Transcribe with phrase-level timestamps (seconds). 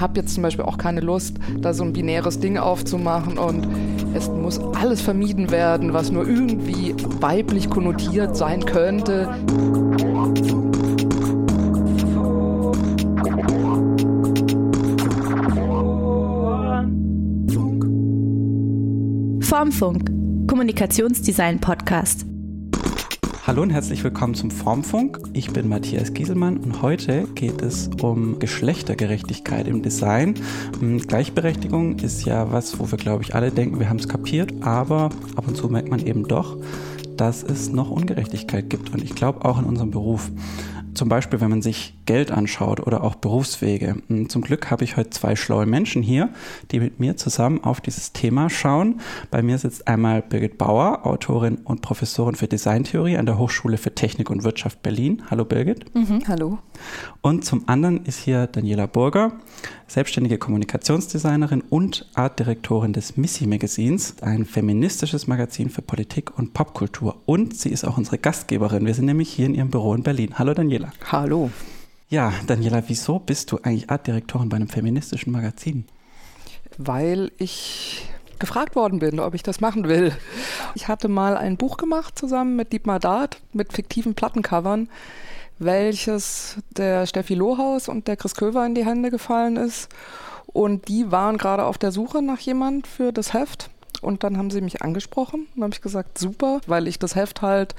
[0.00, 3.68] habe jetzt zum Beispiel auch keine Lust, da so ein binäres Ding aufzumachen und
[4.14, 9.28] es muss alles vermieden werden, was nur irgendwie weiblich konnotiert sein könnte.
[19.42, 20.10] Formfunk,
[20.46, 22.29] Kommunikationsdesign Podcast.
[23.50, 25.18] Hallo und herzlich willkommen zum Formfunk.
[25.32, 30.36] Ich bin Matthias Gieselmann und heute geht es um Geschlechtergerechtigkeit im Design.
[30.78, 34.52] Hm, Gleichberechtigung ist ja was, wo wir, glaube ich, alle denken, wir haben es kapiert,
[34.60, 36.58] aber ab und zu merkt man eben doch,
[37.16, 40.30] dass es noch Ungerechtigkeit gibt und ich glaube auch in unserem Beruf.
[41.00, 43.96] Zum Beispiel, wenn man sich Geld anschaut oder auch Berufswege.
[44.08, 46.28] Hm, zum Glück habe ich heute zwei schlaue Menschen hier,
[46.72, 49.00] die mit mir zusammen auf dieses Thema schauen.
[49.30, 53.94] Bei mir sitzt einmal Birgit Bauer, Autorin und Professorin für Designtheorie an der Hochschule für
[53.94, 55.22] Technik und Wirtschaft Berlin.
[55.30, 55.86] Hallo Birgit.
[55.94, 56.58] Mhm, hallo.
[57.22, 59.32] Und zum anderen ist hier Daniela Burger,
[59.90, 67.16] selbstständige Kommunikationsdesignerin und Artdirektorin des Missy Magazins, ein feministisches Magazin für Politik und Popkultur.
[67.26, 68.86] Und sie ist auch unsere Gastgeberin.
[68.86, 70.38] Wir sind nämlich hier in ihrem Büro in Berlin.
[70.38, 70.92] Hallo Daniela.
[71.10, 71.50] Hallo.
[72.08, 75.86] Ja, Daniela, wieso bist du eigentlich Artdirektorin bei einem feministischen Magazin?
[76.78, 78.06] Weil ich
[78.38, 80.12] gefragt worden bin, ob ich das machen will.
[80.76, 84.88] Ich hatte mal ein Buch gemacht zusammen mit Dietmar Dart mit fiktiven Plattencovern
[85.60, 89.88] welches der Steffi Lohaus und der Chris Köver in die Hände gefallen ist.
[90.46, 93.70] Und die waren gerade auf der Suche nach jemand für das Heft.
[94.00, 97.42] Und dann haben sie mich angesprochen und habe ich gesagt, super, weil ich das Heft
[97.42, 97.74] halt,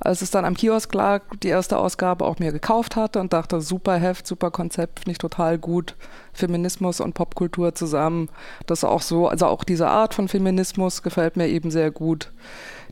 [0.00, 3.60] als es dann am Kiosk lag, die erste Ausgabe auch mir gekauft hatte und dachte,
[3.60, 5.94] super Heft, super Konzept, finde ich total gut.
[6.32, 8.28] Feminismus und Popkultur zusammen.
[8.66, 12.30] Das auch so, also auch diese Art von Feminismus gefällt mir eben sehr gut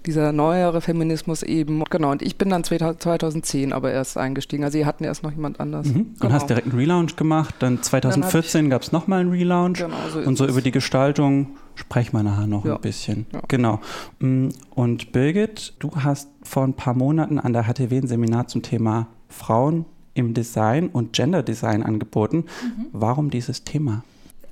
[0.07, 1.83] dieser neuere Feminismus eben.
[1.85, 4.65] Genau, und ich bin dann 2010 aber erst eingestiegen.
[4.65, 5.87] Also, sie hatten erst noch jemand anders.
[5.87, 5.97] Mhm.
[5.97, 6.35] Und genau.
[6.35, 7.55] hast direkt einen Relaunch gemacht.
[7.61, 9.79] Dann 2014 gab es nochmal einen Relaunch.
[9.79, 12.77] Genau, so und so über die Gestaltung sprechen wir nachher noch ja.
[12.77, 13.27] ein bisschen.
[13.33, 13.41] Ja.
[13.49, 13.81] Genau.
[14.19, 18.63] Mm, und Birgit, du hast vor ein paar Monaten an der HTW ein Seminar zum
[18.63, 22.45] Thema Frauen im Design und Gender Design angeboten.
[22.63, 22.87] Mhm.
[22.93, 24.05] Warum dieses Thema?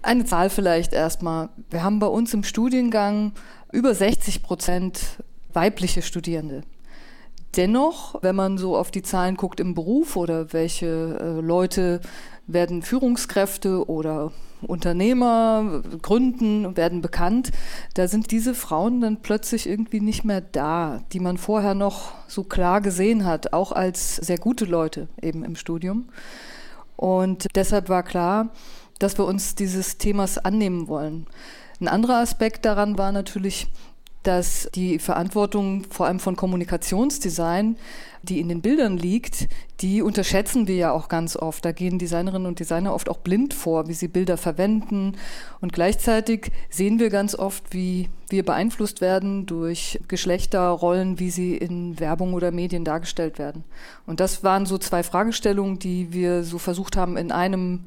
[0.02, 1.48] Eine Zahl vielleicht erstmal.
[1.70, 3.32] Wir haben bei uns im Studiengang
[3.70, 5.22] über 60 Prozent
[5.52, 6.62] weibliche Studierende.
[7.56, 12.00] Dennoch, wenn man so auf die Zahlen guckt im Beruf oder welche äh, Leute
[12.46, 14.32] werden Führungskräfte oder
[14.62, 17.50] Unternehmer gründen, werden bekannt,
[17.94, 22.44] da sind diese Frauen dann plötzlich irgendwie nicht mehr da, die man vorher noch so
[22.44, 26.08] klar gesehen hat, auch als sehr gute Leute eben im Studium.
[26.96, 28.50] Und deshalb war klar,
[28.98, 31.26] dass wir uns dieses Themas annehmen wollen.
[31.80, 33.66] Ein anderer Aspekt daran war natürlich,
[34.22, 37.76] dass die Verantwortung vor allem von Kommunikationsdesign,
[38.22, 39.48] die in den Bildern liegt,
[39.80, 41.64] die unterschätzen wir ja auch ganz oft.
[41.64, 45.16] Da gehen Designerinnen und Designer oft auch blind vor, wie sie Bilder verwenden.
[45.60, 51.98] Und gleichzeitig sehen wir ganz oft, wie wir beeinflusst werden durch Geschlechterrollen, wie sie in
[51.98, 53.64] Werbung oder Medien dargestellt werden.
[54.06, 57.84] Und das waren so zwei Fragestellungen, die wir so versucht haben, in einem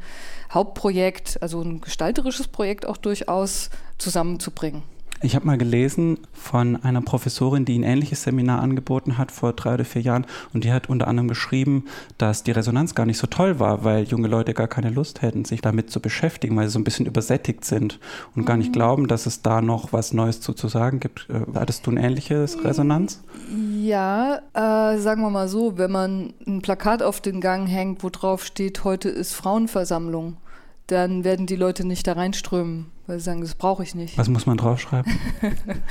[0.52, 4.84] Hauptprojekt, also ein gestalterisches Projekt auch durchaus zusammenzubringen.
[5.26, 9.74] Ich habe mal gelesen von einer Professorin, die ein ähnliches Seminar angeboten hat vor drei
[9.74, 11.86] oder vier Jahren und die hat unter anderem geschrieben,
[12.20, 15.44] dass die Resonanz gar nicht so toll war, weil junge Leute gar keine Lust hätten,
[15.44, 18.00] sich damit zu beschäftigen, weil sie so ein bisschen übersättigt sind
[18.36, 18.46] und mhm.
[18.46, 18.74] gar nicht mhm.
[18.74, 21.28] glauben, dass es da noch was Neues zu, zu sagen gibt.
[21.28, 23.24] Äh, hattest du ein ähnliches Resonanz?
[23.82, 28.12] Ja, äh, sagen wir mal so, wenn man ein Plakat auf den Gang hängt, wo
[28.12, 30.38] drauf steht, heute ist Frauenversammlung,
[30.88, 34.18] dann werden die Leute nicht da reinströmen weil sie sagen, das brauche ich nicht.
[34.18, 35.12] Was muss man draufschreiben?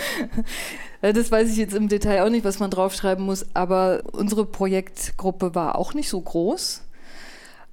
[1.00, 5.54] das weiß ich jetzt im Detail auch nicht, was man draufschreiben muss, aber unsere Projektgruppe
[5.54, 6.82] war auch nicht so groß.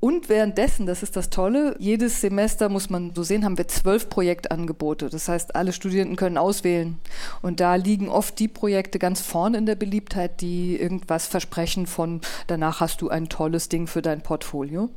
[0.02, 4.10] Und währenddessen, das ist das Tolle, jedes Semester muss man so sehen, haben wir zwölf
[4.10, 5.10] Projektangebote.
[5.10, 6.98] Das heißt, alle Studierenden können auswählen.
[7.44, 12.22] Und da liegen oft die Projekte ganz vorne in der Beliebtheit, die irgendwas versprechen von,
[12.48, 14.90] danach hast du ein tolles Ding für dein Portfolio.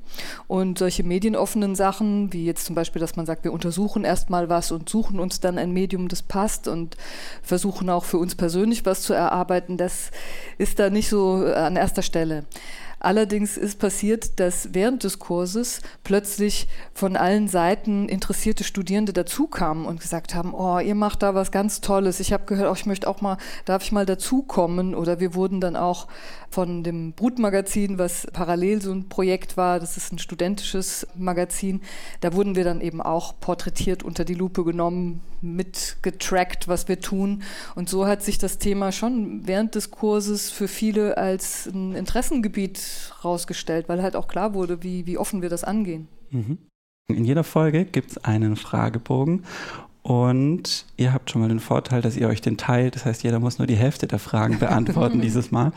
[0.47, 4.73] Und solche medienoffenen Sachen, wie jetzt zum Beispiel, dass man sagt, wir untersuchen erstmal was
[4.73, 6.97] und suchen uns dann ein Medium, das passt und
[7.43, 10.11] versuchen auch für uns persönlich was zu erarbeiten, das
[10.57, 12.47] ist da nicht so an erster Stelle.
[13.05, 20.01] Allerdings ist passiert, dass während des Kurses plötzlich von allen Seiten interessierte Studierende dazukamen und
[20.01, 22.19] gesagt haben, oh, ihr macht da was ganz Tolles.
[22.19, 23.37] Ich habe gehört, oh, ich möchte auch mal,
[23.67, 24.95] darf ich mal dazukommen?
[24.95, 26.09] Oder wir wurden dann auch
[26.55, 31.81] von dem Brutmagazin, was parallel so ein Projekt war, das ist ein studentisches Magazin,
[32.21, 37.43] da wurden wir dann eben auch porträtiert, unter die Lupe genommen, mitgetrackt, was wir tun.
[37.75, 43.13] Und so hat sich das Thema schon während des Kurses für viele als ein Interessengebiet
[43.25, 46.07] rausgestellt, weil halt auch klar wurde, wie, wie offen wir das angehen.
[46.31, 46.59] Mhm.
[47.09, 49.43] In jeder Folge gibt es einen Fragebogen
[50.03, 52.95] und ihr habt schon mal den Vorteil, dass ihr euch den teilt.
[52.95, 55.73] Das heißt, jeder muss nur die Hälfte der Fragen beantworten dieses Mal.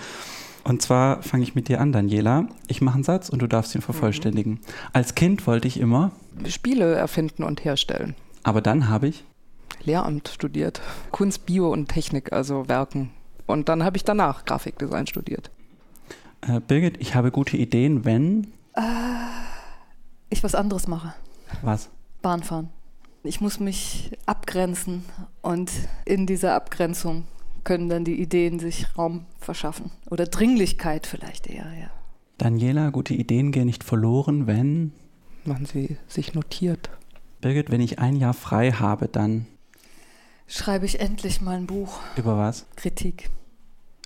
[0.67, 2.49] Und zwar fange ich mit dir an, Daniela.
[2.67, 4.53] Ich mache einen Satz und du darfst ihn vervollständigen.
[4.53, 4.59] Mhm.
[4.91, 6.11] Als Kind wollte ich immer
[6.45, 8.15] Spiele erfinden und herstellen.
[8.43, 9.23] Aber dann habe ich
[9.85, 10.81] Lehramt studiert.
[11.11, 13.11] Kunst, Bio und Technik, also Werken.
[13.45, 15.51] Und dann habe ich danach Grafikdesign studiert.
[16.41, 18.81] Äh, Birgit, ich habe gute Ideen, wenn äh,
[20.29, 21.13] ich was anderes mache.
[21.61, 21.87] Was?
[22.21, 22.67] Bahn fahren.
[23.23, 25.05] Ich muss mich abgrenzen
[25.41, 25.71] und
[26.03, 27.23] in dieser Abgrenzung
[27.67, 29.91] können dann die Ideen sich Raum verschaffen.
[30.09, 31.89] Oder Dringlichkeit vielleicht eher, ja.
[32.37, 34.93] Daniela, gute Ideen gehen nicht verloren, wenn
[35.43, 36.89] man sie sich notiert.
[37.41, 39.47] Birgit, wenn ich ein Jahr frei habe, dann
[40.47, 41.99] schreibe ich endlich mal ein Buch.
[42.15, 42.65] Über was?
[42.77, 43.29] Kritik.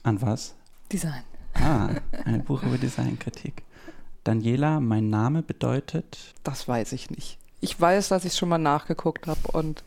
[0.01, 0.55] An was?
[0.91, 1.21] Design.
[1.53, 1.89] Ah,
[2.25, 3.61] ein Buch über Designkritik.
[4.23, 6.33] Daniela, mein Name bedeutet?
[6.43, 7.37] Das weiß ich nicht.
[7.59, 9.83] Ich weiß, dass ich es schon mal nachgeguckt habe und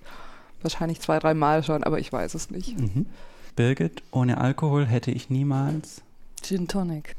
[0.63, 2.79] wahrscheinlich zwei, drei Mal schon, aber ich weiß es nicht.
[2.79, 3.07] Mhm.
[3.57, 6.03] Birgit, ohne Alkohol hätte ich niemals.
[6.43, 7.17] Gin Tonic.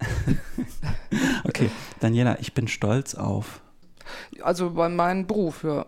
[1.44, 1.70] okay,
[2.00, 3.60] Daniela, ich bin stolz auf.
[4.42, 5.86] Also bei meinem Beruf, ja.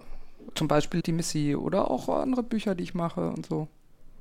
[0.55, 3.69] Zum Beispiel die Missy oder auch andere Bücher, die ich mache und so.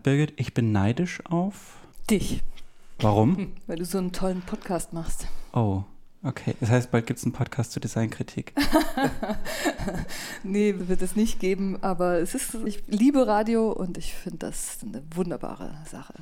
[0.02, 1.78] Birgit, ich bin neidisch auf.
[2.10, 2.42] Dich.
[3.00, 3.54] Warum?
[3.68, 5.28] Weil du so einen tollen Podcast machst.
[5.54, 5.84] Oh,
[6.26, 8.54] Okay, das heißt, bald gibt es einen Podcast zur Designkritik.
[10.44, 14.80] nee, wird es nicht geben, aber es ist, ich liebe Radio und ich finde das
[14.84, 16.14] eine wunderbare Sache.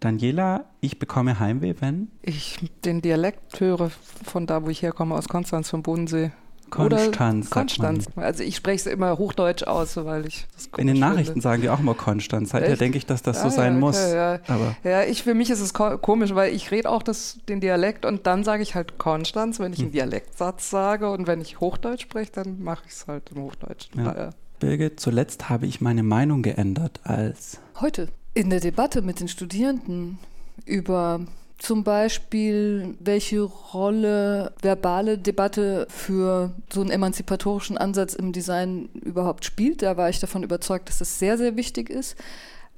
[0.00, 2.10] Daniela, ich bekomme Heimweh, wenn?
[2.22, 3.90] Ich den Dialekt höre
[4.24, 6.32] von da, wo ich herkomme, aus Konstanz vom Bodensee.
[6.72, 7.50] Konstanz.
[7.50, 8.06] Konstanz.
[8.16, 11.42] Also ich spreche es immer Hochdeutsch aus, weil ich das In den Nachrichten finde.
[11.42, 12.50] sagen die auch immer Konstanz.
[12.50, 14.12] Seither denke ich, dass das so ah, sein ja, okay, muss.
[14.12, 14.40] Ja.
[14.48, 18.06] Aber ja, ich, für mich ist es komisch, weil ich rede auch das, den Dialekt
[18.06, 19.92] und dann sage ich halt Konstanz, wenn ich einen hm.
[19.92, 23.88] Dialektsatz sage und wenn ich Hochdeutsch spreche, dann mache ich es halt im Hochdeutsch.
[23.96, 24.30] Ja.
[24.58, 27.58] Birgit, zuletzt habe ich meine Meinung geändert als...
[27.80, 28.08] Heute.
[28.32, 30.18] In der Debatte mit den Studierenden
[30.64, 31.20] über
[31.62, 39.80] zum Beispiel, welche Rolle verbale Debatte für so einen emanzipatorischen Ansatz im Design überhaupt spielt.
[39.80, 42.16] Da war ich davon überzeugt, dass das sehr, sehr wichtig ist.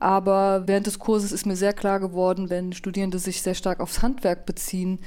[0.01, 4.03] Aber während des Kurses ist mir sehr klar geworden, wenn Studierende sich sehr stark aufs
[4.03, 4.99] Handwerk beziehen,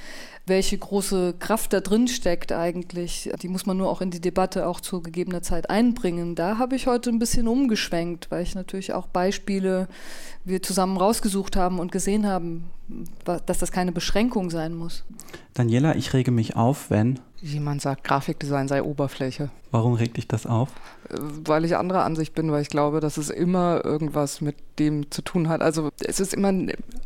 [0.47, 3.29] welche große Kraft da drin steckt eigentlich.
[3.41, 6.35] Die muss man nur auch in die Debatte auch zu gegebener Zeit einbringen.
[6.35, 9.87] Da habe ich heute ein bisschen umgeschwenkt, weil ich natürlich auch Beispiele
[10.45, 12.69] wir zusammen rausgesucht haben und gesehen haben,
[13.25, 15.03] dass das keine Beschränkung sein muss.
[15.53, 19.49] Daniela, ich rege mich auf, wenn jemand sagt, Grafikdesign sei Oberfläche.
[19.71, 20.69] Warum regt dich das auf?
[21.09, 25.21] Weil ich anderer Ansicht bin, weil ich glaube, dass es immer irgendwas mit dem zu
[25.21, 25.61] tun hat.
[25.61, 26.53] Also es ist immer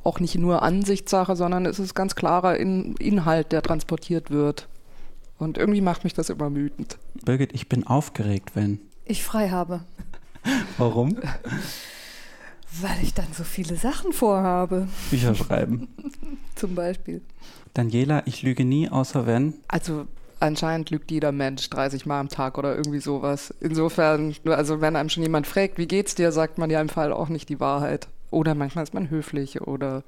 [0.04, 4.68] auch nicht nur Ansichtssache, sondern es ist ganz klarer In Inhalt, der transportiert wird.
[5.38, 6.98] Und irgendwie macht mich das immer wütend.
[7.26, 9.82] Birgit, ich bin aufgeregt, wenn ich frei habe.
[10.78, 11.18] Warum?
[12.80, 14.88] Weil ich dann so viele Sachen vorhabe.
[15.10, 15.88] Bücher schreiben.
[16.56, 17.22] Zum Beispiel.
[17.74, 19.56] Daniela, ich lüge nie, außer wenn.
[19.68, 20.06] Also
[20.40, 23.54] anscheinend lügt jeder Mensch 30 Mal am Tag oder irgendwie sowas.
[23.60, 27.12] Insofern, also wenn einem schon jemand fragt, wie geht's dir, sagt man ja im Fall
[27.12, 28.08] auch nicht die Wahrheit.
[28.30, 30.04] Oder manchmal ist man höflich oder.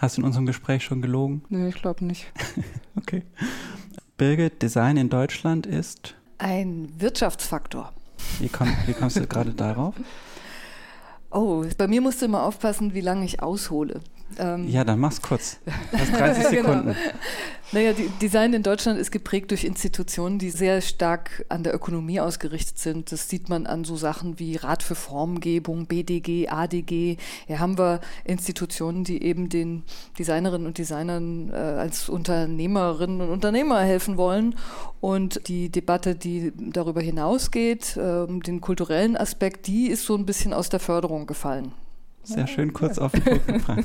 [0.00, 1.42] Hast du in unserem Gespräch schon gelogen?
[1.50, 2.32] Nee, ich glaube nicht.
[2.96, 3.22] okay.
[4.16, 6.14] Birgit, Design in Deutschland ist?
[6.38, 7.92] Ein Wirtschaftsfaktor.
[8.38, 9.94] Wie, komm, wie kommst du gerade darauf?
[11.30, 14.00] Oh, bei mir musst du immer aufpassen, wie lange ich aushole.
[14.38, 15.58] Ähm, ja, dann mach's kurz.
[15.92, 16.50] Hast 30 genau.
[16.50, 16.86] Sekunden.
[16.88, 17.14] genau.
[17.72, 22.18] Naja, die Design in Deutschland ist geprägt durch Institutionen, die sehr stark an der Ökonomie
[22.18, 23.12] ausgerichtet sind.
[23.12, 27.16] Das sieht man an so Sachen wie Rat für Formgebung, BDG, ADG.
[27.46, 29.84] Hier haben wir Institutionen, die eben den
[30.18, 34.56] Designerinnen und Designern äh, als Unternehmerinnen und Unternehmer helfen wollen.
[35.00, 40.52] Und die Debatte, die darüber hinausgeht, äh, den kulturellen Aspekt, die ist so ein bisschen
[40.52, 41.72] aus der Förderung gefallen.
[42.22, 43.84] Sehr schön kurz auf den Punkt gefragt.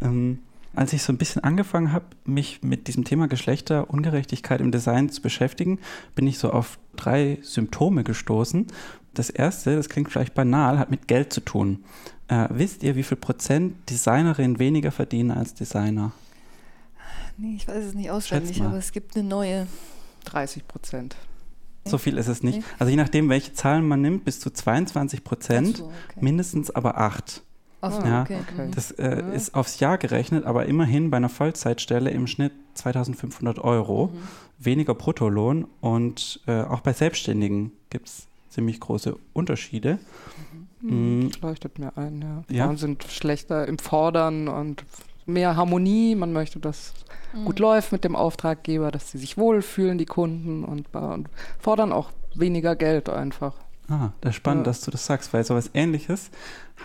[0.00, 0.38] ähm,
[0.74, 5.20] als ich so ein bisschen angefangen habe, mich mit diesem Thema Geschlechterungerechtigkeit im Design zu
[5.20, 5.78] beschäftigen,
[6.14, 8.66] bin ich so auf drei Symptome gestoßen.
[9.14, 11.84] Das erste, das klingt vielleicht banal, hat mit Geld zu tun.
[12.28, 16.12] Äh, wisst ihr, wie viel Prozent Designerinnen weniger verdienen als Designer?
[17.36, 19.66] Nee, ich weiß es nicht auswendig, aber es gibt eine neue.
[20.24, 21.16] 30 Prozent.
[21.84, 22.62] So viel ist es nicht.
[22.78, 26.20] Also je nachdem, welche Zahlen man nimmt, bis zu 22 Prozent, so, okay.
[26.20, 27.42] mindestens aber 8.
[27.82, 28.38] So, ja, okay.
[28.72, 29.28] Das äh, ja.
[29.32, 34.18] ist aufs Jahr gerechnet, aber immerhin bei einer Vollzeitstelle im Schnitt 2500 Euro, mhm.
[34.64, 39.98] weniger Bruttolohn und äh, auch bei Selbstständigen gibt es ziemlich große Unterschiede.
[40.80, 41.22] Mhm.
[41.22, 41.30] Mhm.
[41.30, 42.56] Das leuchtet mir ein, ja.
[42.56, 42.64] ja.
[42.66, 44.84] Frauen sind schlechter im Fordern und
[45.26, 46.92] mehr Harmonie, man möchte, dass
[47.32, 47.46] mhm.
[47.46, 52.10] gut läuft mit dem Auftraggeber, dass sie sich wohlfühlen, die Kunden, und, und fordern auch
[52.34, 53.54] weniger Geld einfach.
[53.88, 54.70] Ah, das ist spannend, ja.
[54.70, 56.30] dass du das sagst, weil sowas ähnliches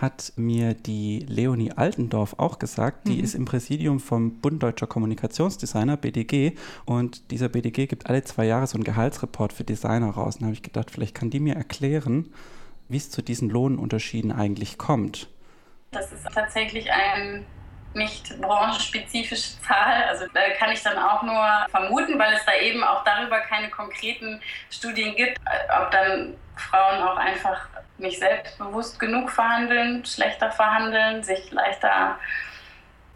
[0.00, 3.06] hat mir die Leonie Altendorf auch gesagt.
[3.08, 3.24] Die mhm.
[3.24, 6.52] ist im Präsidium vom Bund Deutscher Kommunikationsdesigner, BDG.
[6.84, 10.36] Und dieser BDG gibt alle zwei Jahre so einen Gehaltsreport für Designer raus.
[10.36, 12.32] Und da habe ich gedacht, vielleicht kann die mir erklären,
[12.88, 15.28] wie es zu diesen Lohnunterschieden eigentlich kommt.
[15.90, 17.44] Das ist tatsächlich ein
[17.94, 20.04] nicht branchenspezifische Zahl.
[20.08, 23.70] Also da kann ich dann auch nur vermuten, weil es da eben auch darüber keine
[23.70, 24.40] konkreten
[24.70, 25.40] Studien gibt,
[25.80, 32.18] ob dann Frauen auch einfach nicht selbstbewusst genug verhandeln, schlechter verhandeln, sich leichter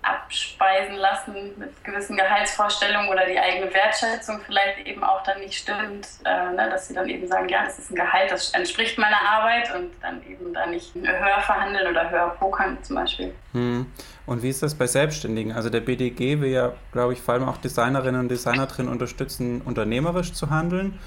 [0.02, 6.08] abspeisen lassen mit gewissen Gehaltsvorstellungen oder die eigene Wertschätzung vielleicht eben auch dann nicht stimmt,
[6.24, 9.20] äh, ne, dass sie dann eben sagen, ja, das ist ein Gehalt, das entspricht meiner
[9.20, 13.32] Arbeit und dann eben da nicht höher verhandeln oder höher pokern zum Beispiel.
[13.52, 13.86] Hm.
[14.26, 15.52] Und wie ist das bei Selbstständigen?
[15.52, 19.62] Also der BDG will ja, glaube ich, vor allem auch Designerinnen und Designer drin unterstützen,
[19.62, 20.98] unternehmerisch zu handeln.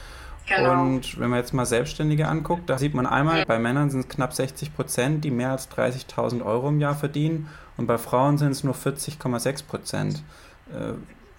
[0.47, 0.81] Genau.
[0.81, 4.09] Und wenn man jetzt mal Selbstständige anguckt, da sieht man einmal, bei Männern sind es
[4.09, 8.51] knapp 60 Prozent, die mehr als 30.000 Euro im Jahr verdienen und bei Frauen sind
[8.51, 10.23] es nur 40,6 Prozent.
[10.71, 10.93] Äh,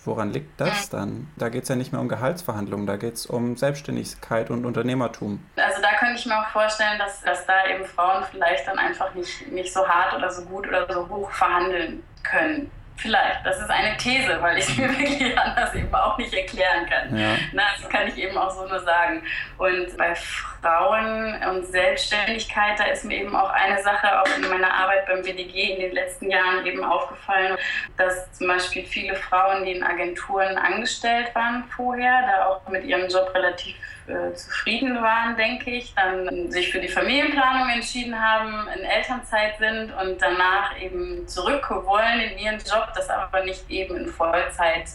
[0.05, 1.29] woran liegt das dann?
[1.37, 5.45] Da geht es ja nicht mehr um Gehaltsverhandlungen, da geht es um Selbstständigkeit und Unternehmertum.
[5.57, 9.15] Also da könnte ich mir auch vorstellen, dass, dass da eben Frauen vielleicht dann einfach
[9.15, 12.71] nicht, nicht so hart oder so gut oder so hoch verhandeln können.
[12.99, 17.17] Vielleicht, das ist eine These, weil ich mir wirklich anders eben auch nicht erklären kann.
[17.17, 17.37] Ja.
[17.53, 19.23] Na, das kann ich eben auch so nur sagen.
[19.59, 24.73] Und bei Frauen und Selbstständigkeit, da ist mir eben auch eine Sache auch in meiner
[24.73, 27.57] Arbeit beim BDG in den letzten Jahren eben aufgefallen,
[27.97, 33.09] dass zum Beispiel viele Frauen, die in Agenturen angestellt waren vorher, da auch mit ihrem
[33.09, 33.77] Job relativ
[34.09, 39.93] äh, zufrieden waren, denke ich, dann sich für die Familienplanung entschieden haben, in Elternzeit sind
[39.93, 44.87] und danach eben zurück wollen in ihren Job, das aber nicht eben in Vollzeit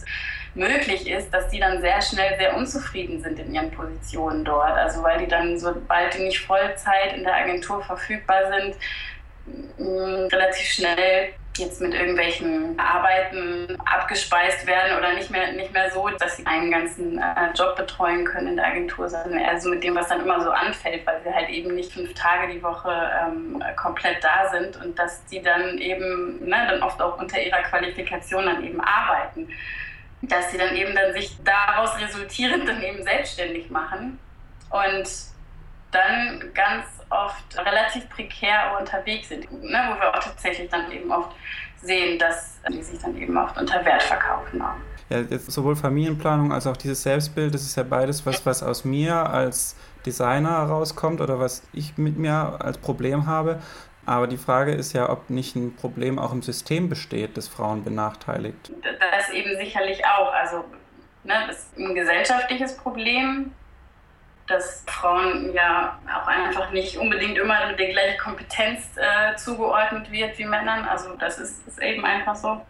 [0.54, 4.72] möglich ist, dass die dann sehr schnell sehr unzufrieden sind in ihren Positionen dort.
[4.72, 8.76] Also weil die dann, sobald die nicht Vollzeit in der Agentur verfügbar sind,
[9.78, 16.36] relativ schnell jetzt mit irgendwelchen Arbeiten abgespeist werden oder nicht mehr, nicht mehr so, dass
[16.38, 19.94] sie einen ganzen äh, Job betreuen können in der Agentur, sondern eher so mit dem,
[19.94, 23.62] was dann immer so anfällt, weil sie halt eben nicht fünf Tage die Woche ähm,
[23.76, 28.46] komplett da sind und dass die dann eben ne, dann oft auch unter ihrer Qualifikation
[28.46, 29.48] dann eben arbeiten.
[30.22, 34.18] Dass sie dann eben dann sich daraus resultierend dann eben selbstständig machen
[34.70, 35.08] und
[35.90, 41.30] dann ganz oft relativ prekär unterwegs sind, ne, wo wir auch tatsächlich dann eben oft
[41.82, 44.62] sehen, dass die sich dann eben oft unter Wert verkaufen.
[44.62, 44.74] Auch.
[45.10, 48.84] Ja, jetzt sowohl Familienplanung als auch dieses Selbstbild, das ist ja beides was, was aus
[48.84, 49.76] mir als
[50.06, 53.60] Designer herauskommt oder was ich mit mir als Problem habe.
[54.04, 57.84] Aber die Frage ist ja, ob nicht ein Problem auch im System besteht, das Frauen
[57.84, 58.72] benachteiligt.
[58.82, 60.32] Das eben sicherlich auch.
[60.32, 60.64] Also
[61.24, 63.52] ne, das ist ein gesellschaftliches Problem,
[64.46, 70.44] dass Frauen ja auch einfach nicht unbedingt immer der gleichen Kompetenz äh, zugeordnet wird wie
[70.44, 70.84] Männern.
[70.84, 72.60] Also das ist, ist eben einfach so.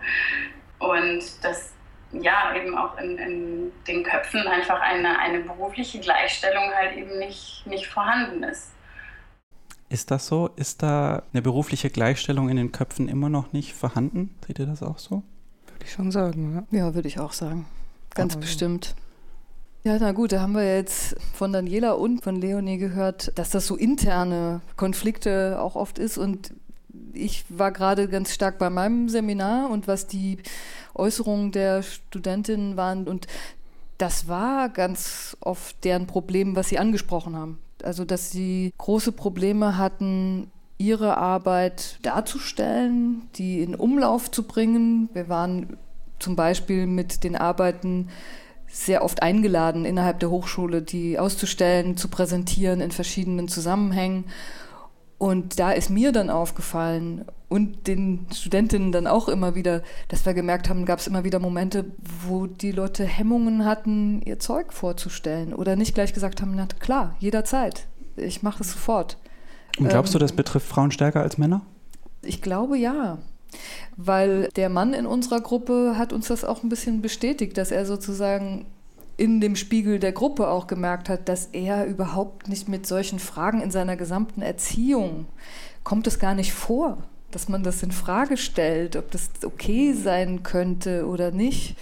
[0.79, 1.73] Und dass
[2.13, 7.67] ja eben auch in, in, den Köpfen einfach eine, eine berufliche Gleichstellung halt eben nicht,
[7.67, 8.71] nicht vorhanden ist.
[9.89, 10.51] Ist das so?
[10.57, 14.35] Ist da eine berufliche Gleichstellung in den Köpfen immer noch nicht vorhanden?
[14.47, 15.23] Seht ihr das auch so?
[15.67, 16.79] Würde ich schon sagen, ja.
[16.79, 17.67] Ja, würde ich auch sagen.
[18.15, 18.95] Ganz Aber bestimmt.
[18.97, 19.03] Ja,
[19.85, 23.77] na gut, da haben wir jetzt von Daniela und von Leonie gehört, dass das so
[23.77, 26.19] interne Konflikte auch oft ist.
[26.19, 26.53] Und
[27.13, 30.39] ich war gerade ganz stark bei meinem Seminar und was die
[30.95, 33.09] Äußerungen der Studentinnen waren.
[33.09, 33.27] Und
[33.99, 37.59] das war ganz oft deren Problem, was sie angesprochen haben.
[37.83, 45.09] Also, dass sie große Probleme hatten, ihre Arbeit darzustellen, die in Umlauf zu bringen.
[45.13, 45.77] Wir waren
[46.19, 48.09] zum Beispiel mit den Arbeiten
[48.73, 54.25] sehr oft eingeladen, innerhalb der Hochschule die auszustellen, zu präsentieren in verschiedenen Zusammenhängen.
[55.19, 60.35] Und da ist mir dann aufgefallen und den Studentinnen dann auch immer wieder, dass wir
[60.35, 61.85] gemerkt haben, gab es immer wieder Momente,
[62.27, 67.15] wo die Leute Hemmungen hatten, ihr Zeug vorzustellen oder nicht gleich gesagt haben, na klar,
[67.21, 67.87] jederzeit,
[68.17, 69.19] ich mache es sofort.
[69.79, 71.61] Und glaubst ähm, du, das betrifft Frauen stärker als Männer?
[72.23, 73.19] Ich glaube ja.
[73.97, 77.87] Weil der Mann in unserer Gruppe hat uns das auch ein bisschen bestätigt, dass er
[77.87, 78.67] sozusagen
[79.17, 83.61] in dem Spiegel der Gruppe auch gemerkt hat, dass er überhaupt nicht mit solchen Fragen
[83.61, 85.27] in seiner gesamten Erziehung
[85.85, 86.99] kommt es gar nicht vor,
[87.31, 91.77] dass man das in Frage stellt, ob das okay sein könnte oder nicht.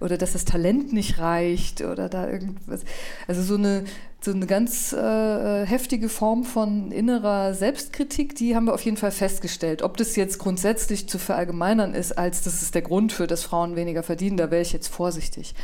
[0.00, 2.84] oder dass das Talent nicht reicht oder da irgendwas.
[3.26, 3.84] Also so eine,
[4.24, 9.10] so eine ganz äh, heftige Form von innerer Selbstkritik, die haben wir auf jeden Fall
[9.10, 9.82] festgestellt.
[9.82, 13.76] Ob das jetzt grundsätzlich zu verallgemeinern ist, als das ist der Grund für, dass Frauen
[13.76, 15.54] weniger verdienen, da wäre ich jetzt vorsichtig.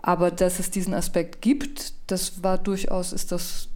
[0.00, 3.68] Aber dass es diesen Aspekt gibt, das war durchaus, ist das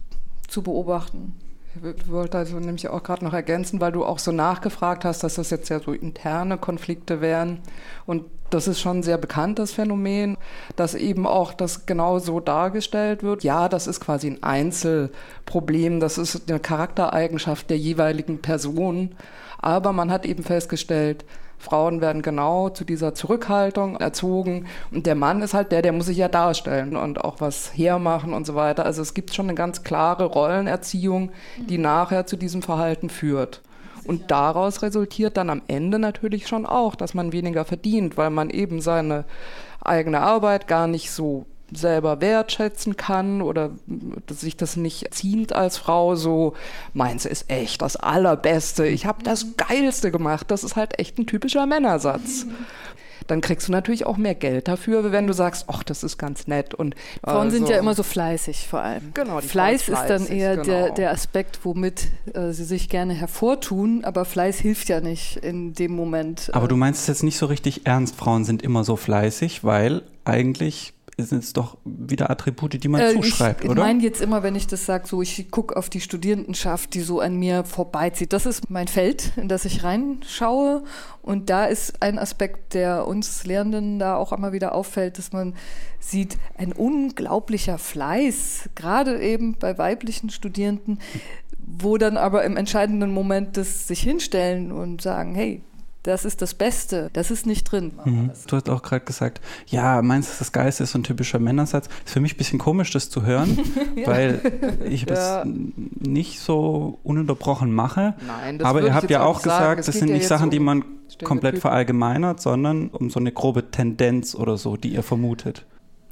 [0.47, 1.35] zu beobachten.
[1.75, 5.35] Ich wollte also nämlich auch gerade noch ergänzen, weil du auch so nachgefragt hast, dass
[5.35, 7.59] das jetzt ja so interne Konflikte wären.
[8.05, 10.37] Und das ist schon ein sehr bekanntes Phänomen,
[10.75, 13.43] dass eben auch das genau so dargestellt wird.
[13.43, 19.15] Ja, das ist quasi ein Einzelproblem, das ist eine Charaktereigenschaft der jeweiligen Person.
[19.57, 21.25] Aber man hat eben festgestellt,
[21.63, 26.07] Frauen werden genau zu dieser Zurückhaltung erzogen und der Mann ist halt der, der muss
[26.07, 28.85] sich ja darstellen und auch was hermachen und so weiter.
[28.85, 33.61] Also es gibt schon eine ganz klare Rollenerziehung, die nachher zu diesem Verhalten führt.
[34.05, 38.49] Und daraus resultiert dann am Ende natürlich schon auch, dass man weniger verdient, weil man
[38.49, 39.23] eben seine
[39.79, 43.71] eigene Arbeit gar nicht so selber wertschätzen kann oder
[44.29, 46.53] sich das nicht ziemt als Frau, so
[46.93, 50.49] meins ist echt das Allerbeste, ich habe das Geilste gemacht.
[50.51, 52.45] Das ist halt echt ein typischer Männersatz.
[53.27, 56.47] Dann kriegst du natürlich auch mehr Geld dafür, wenn du sagst, ach, das ist ganz
[56.47, 56.73] nett.
[56.73, 59.11] Und Frauen also, sind ja immer so fleißig vor allem.
[59.13, 60.65] Genau, Fleiß ist, dann eher genau.
[60.65, 65.73] der, der Aspekt, womit äh, sie sich gerne hervortun, aber Fleiß hilft ja nicht in
[65.73, 66.49] dem Moment.
[66.53, 70.03] Aber du meinst es jetzt nicht so richtig ernst, Frauen sind immer so fleißig, weil
[70.25, 73.81] eigentlich sind es doch wieder Attribute, die man äh, zuschreibt, ich oder?
[73.81, 77.01] Ich meine jetzt immer, wenn ich das sage, so ich gucke auf die Studierendenschaft, die
[77.01, 78.33] so an mir vorbeizieht.
[78.33, 80.83] Das ist mein Feld, in das ich reinschaue.
[81.21, 85.53] Und da ist ein Aspekt, der uns Lehrenden da auch immer wieder auffällt, dass man
[85.99, 90.99] sieht, ein unglaublicher Fleiß, gerade eben bei weiblichen Studierenden,
[91.59, 95.61] wo dann aber im entscheidenden Moment das sich hinstellen und sagen, hey,
[96.03, 97.09] das ist das Beste.
[97.13, 97.93] Das ist nicht drin.
[98.03, 98.31] Mhm.
[98.47, 101.87] Du hast auch gerade gesagt, ja, meinst du, das Geiste ist so ein typischer Männersatz.
[102.05, 103.57] Ist für mich ein bisschen komisch, das zu hören,
[103.95, 104.07] ja.
[104.07, 104.41] weil
[104.87, 105.07] ich ja.
[105.07, 105.47] das
[105.99, 108.15] nicht so ununterbrochen mache.
[108.27, 110.51] Nein, das Aber ihr habt ja auch gesagt, das, das sind ja nicht Sachen, um
[110.51, 110.83] die man
[111.23, 115.65] komplett verallgemeinert, sondern um so eine grobe Tendenz oder so, die ihr vermutet.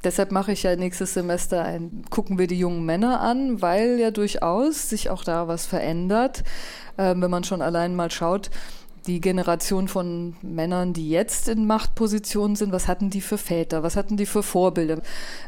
[0.04, 4.10] Deshalb mache ich ja nächstes Semester ein, gucken wir die jungen Männer an, weil ja
[4.10, 6.42] durchaus sich auch da was verändert,
[6.96, 8.50] äh, wenn man schon allein mal schaut,
[9.06, 13.96] die Generation von Männern, die jetzt in Machtpositionen sind, was hatten die für Väter, was
[13.96, 14.98] hatten die für Vorbilder?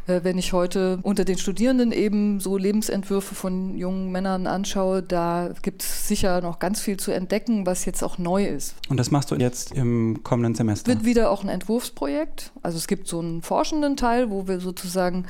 [0.06, 5.50] Äh, wenn ich heute unter den Studierenden eben so Lebensentwürfe von jungen Männern anschaue, da
[5.62, 8.74] gibt es sicher noch ganz viel zu entdecken, was jetzt auch neu ist.
[8.88, 10.88] Und das machst du jetzt im kommenden Semester?
[10.88, 12.52] Wird wieder auch ein Entwurfsprojekt.
[12.62, 15.26] Also es gibt so einen forschenden Teil, wo wir sozusagen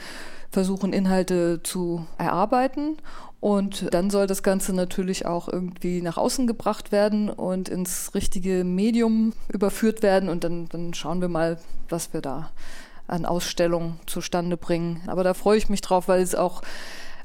[0.54, 2.96] versuchen, Inhalte zu erarbeiten
[3.44, 8.64] und dann soll das Ganze natürlich auch irgendwie nach außen gebracht werden und ins richtige
[8.64, 10.30] Medium überführt werden.
[10.30, 11.59] Und dann, dann schauen wir mal,
[11.90, 12.52] was wir da
[13.07, 15.02] an Ausstellungen zustande bringen.
[15.09, 16.62] Aber da freue ich mich drauf, weil es auch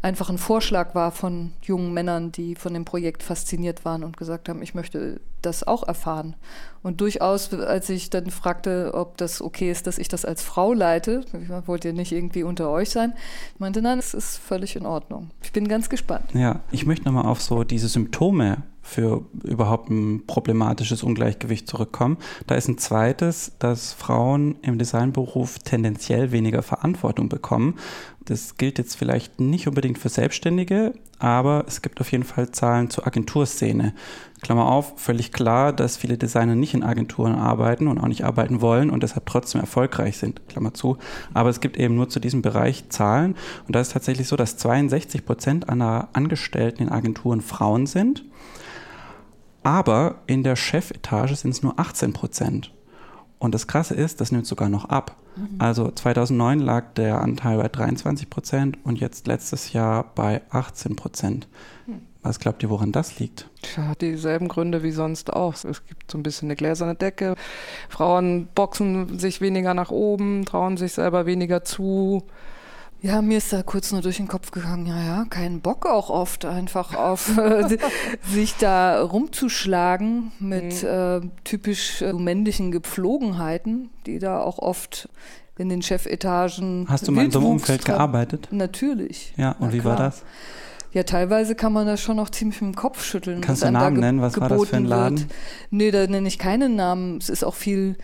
[0.02, 4.50] einfach ein Vorschlag war von jungen Männern, die von dem Projekt fasziniert waren und gesagt
[4.50, 6.36] haben, ich möchte das auch erfahren.
[6.82, 10.74] Und durchaus, als ich dann fragte, ob das okay ist, dass ich das als Frau
[10.74, 13.14] leite, ich wollte ja nicht irgendwie unter euch sein,
[13.54, 15.32] ich meinte, nein, es ist völlig in Ordnung.
[15.44, 16.26] Ich bin ganz gespannt.
[16.34, 22.18] Ja, ich möchte nochmal auf so diese Symptome für überhaupt ein problematisches Ungleichgewicht zurückkommen.
[22.48, 27.76] Da ist ein zweites, dass Frauen im Designberuf tendenziell weniger Verantwortung bekommen.
[28.26, 32.90] Das gilt jetzt vielleicht nicht unbedingt für Selbstständige, aber es gibt auf jeden Fall Zahlen
[32.90, 33.94] zur Agenturszene.
[34.42, 38.62] Klammer auf, völlig klar, dass viele Designer nicht in Agenturen arbeiten und auch nicht arbeiten
[38.62, 40.98] wollen und deshalb trotzdem erfolgreich sind, Klammer zu.
[41.34, 43.36] Aber es gibt eben nur zu diesem Bereich Zahlen
[43.68, 48.24] und da ist tatsächlich so, dass 62 Prozent aller Angestellten in Agenturen Frauen sind
[49.64, 52.72] aber in der Chefetage sind es nur 18 Prozent.
[53.40, 55.16] Und das Krasse ist, das nimmt sogar noch ab.
[55.36, 55.56] Mhm.
[55.60, 61.48] Also 2009 lag der Anteil bei 23 Prozent und jetzt letztes Jahr bei 18 Prozent.
[61.88, 62.02] Mhm.
[62.22, 63.50] Was glaubt ihr, woran das liegt?
[63.62, 65.54] Tja, dieselben Gründe wie sonst auch.
[65.54, 67.36] Es gibt so ein bisschen eine gläserne Decke.
[67.88, 72.24] Frauen boxen sich weniger nach oben, trauen sich selber weniger zu.
[73.02, 76.10] Ja, mir ist da kurz nur durch den Kopf gegangen, ja, ja, keinen Bock auch
[76.10, 77.78] oft einfach auf äh,
[78.30, 80.90] sich da rumzuschlagen mit mhm.
[80.90, 85.08] äh, typisch äh, männlichen Gepflogenheiten, die da auch oft
[85.58, 86.88] in den Chefetagen.
[86.90, 88.50] Hast du mal in so einem Umfeld gearbeitet?
[88.52, 89.34] Natürlich.
[89.38, 89.98] Ja, und wie klar.
[89.98, 90.24] war das?
[90.92, 93.42] Ja, teilweise kann man das schon noch ziemlich mit dem Kopf schütteln.
[93.42, 94.22] Kannst du einen Namen nennen?
[94.22, 95.20] Was war das für ein Laden?
[95.20, 95.30] Wird.
[95.70, 97.18] Nee, da nenne ich keinen Namen.
[97.18, 97.96] Es ist auch viel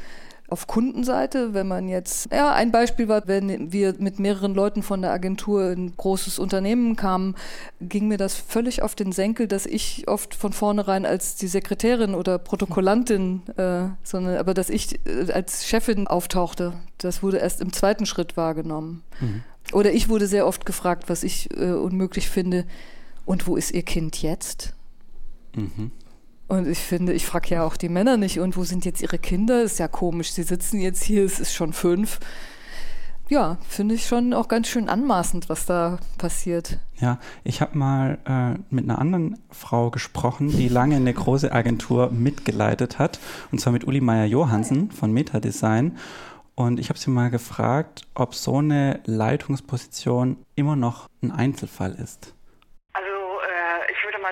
[0.48, 5.02] auf Kundenseite, wenn man jetzt, ja, ein Beispiel war, wenn wir mit mehreren Leuten von
[5.02, 7.36] der Agentur in ein großes Unternehmen kamen,
[7.82, 12.14] ging mir das völlig auf den Senkel, dass ich oft von vornherein als die Sekretärin
[12.14, 16.74] oder Protokollantin, äh, sondern aber dass ich äh, als Chefin auftauchte.
[17.00, 19.02] Das wurde erst im zweiten Schritt wahrgenommen.
[19.20, 19.44] Mhm.
[19.74, 22.66] Oder ich wurde sehr oft gefragt, was ich äh, unmöglich finde.
[23.26, 24.76] Und wo ist Ihr Kind jetzt?
[25.56, 25.90] Mhm.
[26.48, 29.18] Und ich finde, ich frage ja auch die Männer nicht, und wo sind jetzt ihre
[29.18, 29.64] Kinder?
[29.64, 32.20] Ist ja komisch, sie sitzen jetzt hier, es ist schon fünf.
[33.28, 36.78] Ja, finde ich schon auch ganz schön anmaßend, was da passiert.
[37.00, 42.12] Ja, ich habe mal äh, mit einer anderen Frau gesprochen, die lange eine große Agentur
[42.12, 43.20] mitgeleitet hat,
[43.52, 45.98] und zwar mit Uli Meyer-Johansen von Metadesign.
[46.54, 52.35] Und ich habe sie mal gefragt, ob so eine Leitungsposition immer noch ein Einzelfall ist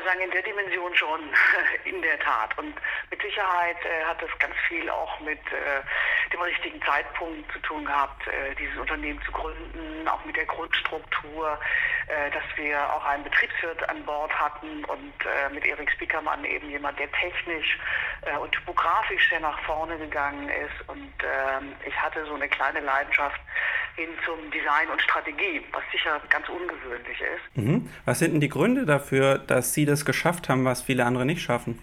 [0.04, 1.22] sagen, in der Dimension schon,
[1.86, 2.58] in der Tat.
[2.58, 2.74] Und
[3.10, 7.86] mit Sicherheit äh, hat das ganz viel auch mit äh, dem richtigen Zeitpunkt zu tun
[7.86, 11.60] gehabt, äh, dieses Unternehmen zu gründen, auch mit der Grundstruktur,
[12.08, 16.70] äh, dass wir auch einen Betriebswirt an Bord hatten und äh, mit Erik Spiekermann eben
[16.70, 17.78] jemand, der technisch
[18.22, 20.90] äh, und typografisch sehr nach vorne gegangen ist.
[20.90, 23.40] Und ähm, ich hatte so eine kleine Leidenschaft
[23.96, 27.58] hin zum Design und Strategie, was sicher ganz ungewöhnlich ist.
[27.58, 27.90] Mhm.
[28.06, 31.42] Was sind denn die Gründe dafür, dass Sie das geschafft haben, was viele andere nicht
[31.42, 31.80] schaffen?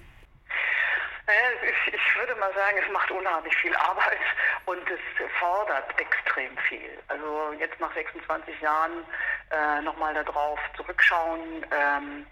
[1.87, 4.19] Ich würde mal sagen, es macht unheimlich viel Arbeit
[4.67, 5.01] und es
[5.39, 6.91] fordert extrem viel.
[7.09, 9.05] Also jetzt nach 26 Jahren
[9.51, 12.27] äh, nochmal darauf zurückschauen, ähm,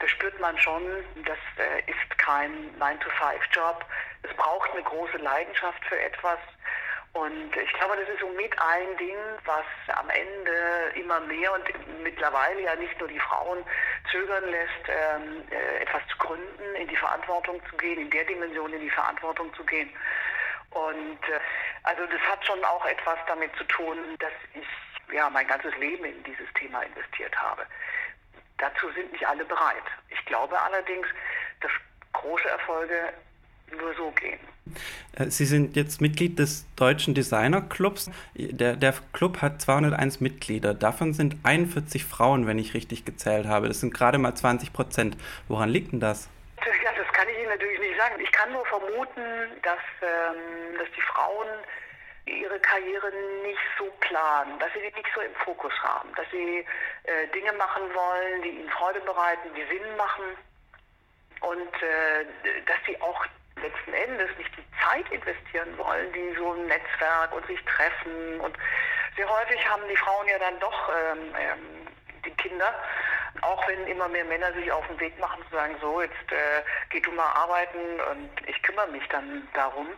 [0.00, 0.82] da spürt man schon,
[1.24, 3.84] das äh, ist kein 9-to-5-Job.
[4.22, 6.38] Es braucht eine große Leidenschaft für etwas.
[7.14, 9.64] Und ich glaube, das ist so mit ein Ding, was
[9.96, 11.62] am Ende immer mehr und
[12.02, 13.64] mittlerweile ja nicht nur die Frauen
[14.10, 18.72] zögern lässt, ähm, äh, etwas zu gründen, in die Verantwortung zu gehen, in der Dimension
[18.72, 19.90] in die Verantwortung zu gehen.
[20.70, 21.38] Und äh,
[21.84, 26.04] also das hat schon auch etwas damit zu tun, dass ich ja mein ganzes Leben
[26.04, 27.64] in dieses Thema investiert habe.
[28.58, 29.84] Dazu sind nicht alle bereit.
[30.08, 31.06] Ich glaube allerdings,
[31.60, 31.70] dass
[32.12, 33.12] große Erfolge
[33.76, 34.38] nur so gehen.
[35.16, 38.10] Äh, Sie sind jetzt Mitglied des Deutschen Designerclubs.
[38.34, 40.74] Der, der Club hat 201 Mitglieder.
[40.74, 43.68] Davon sind 41 Frauen, wenn ich richtig gezählt habe.
[43.68, 45.16] Das sind gerade mal 20 Prozent.
[45.48, 46.28] Woran liegt denn das?
[46.58, 48.14] Ja, das kann ich Ihnen natürlich nicht sagen.
[48.20, 49.22] Ich kann nur vermuten,
[49.62, 51.48] dass, ähm, dass die Frauen
[52.26, 56.64] ihre Karriere nicht so planen, dass sie die nicht so im Fokus haben, dass sie
[57.04, 60.24] äh, Dinge machen wollen, die ihnen Freude bereiten, die Sinn machen
[61.40, 62.24] und äh,
[62.64, 67.46] dass sie auch letzten Endes nicht die Zeit investieren wollen, die so ein Netzwerk und
[67.46, 68.40] sich treffen.
[68.40, 68.56] Und
[69.16, 71.86] sehr häufig haben die Frauen ja dann doch ähm, ähm,
[72.24, 72.74] die Kinder,
[73.42, 76.62] auch wenn immer mehr Männer sich auf den Weg machen zu sagen, so, jetzt äh,
[76.90, 79.88] geh du mal arbeiten und ich kümmere mich dann darum.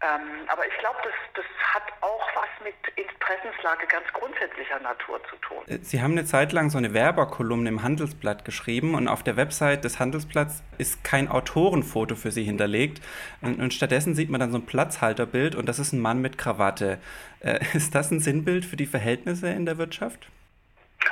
[0.00, 5.36] Ähm, aber ich glaube, das, das hat auch was mit Interessenslage ganz grundsätzlicher Natur zu
[5.36, 5.62] tun.
[5.66, 9.36] Äh, Sie haben eine Zeit lang so eine Werberkolumne im Handelsblatt geschrieben und auf der
[9.36, 13.00] Website des Handelsblatts ist kein Autorenfoto für Sie hinterlegt.
[13.40, 16.38] Und, und stattdessen sieht man dann so ein Platzhalterbild und das ist ein Mann mit
[16.38, 16.98] Krawatte.
[17.40, 20.28] Äh, ist das ein Sinnbild für die Verhältnisse in der Wirtschaft?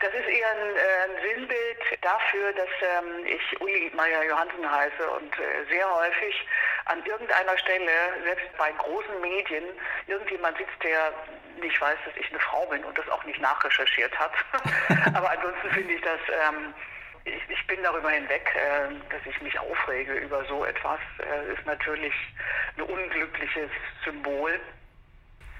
[0.00, 1.67] Das ist eher ein, äh, ein Sinnbild
[2.00, 6.46] dafür, dass ähm, ich Uli Meyer Johansen heiße und äh, sehr häufig
[6.86, 7.90] an irgendeiner Stelle,
[8.24, 9.64] selbst bei großen Medien,
[10.06, 11.12] irgendjemand sitzt, der
[11.60, 14.32] nicht weiß, dass ich eine Frau bin und das auch nicht nachrecherchiert hat.
[15.14, 16.74] Aber ansonsten finde ich das, ähm,
[17.24, 21.66] ich, ich, bin darüber hinweg, äh, dass ich mich aufrege über so etwas, äh, ist
[21.66, 22.14] natürlich
[22.76, 23.70] ein unglückliches
[24.04, 24.58] Symbol.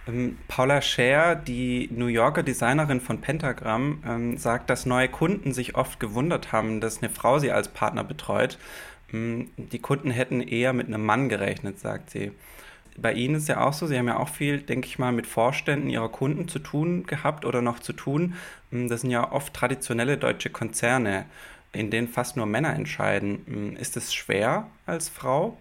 [0.08, 5.76] Ähm, Paula Scher, die New Yorker Designerin von Pentagram, ähm, sagt, dass neue Kunden sich
[5.76, 8.58] oft gewundert haben, dass eine Frau sie als Partner betreut.
[9.12, 12.32] Ähm, die Kunden hätten eher mit einem Mann gerechnet, sagt sie.
[12.96, 15.26] Bei Ihnen ist ja auch so, Sie haben ja auch viel, denke ich mal, mit
[15.26, 18.34] Vorständen Ihrer Kunden zu tun gehabt oder noch zu tun.
[18.72, 21.24] Das sind ja oft traditionelle deutsche Konzerne,
[21.72, 23.76] in denen fast nur Männer entscheiden.
[23.76, 25.56] Ist es schwer als Frau?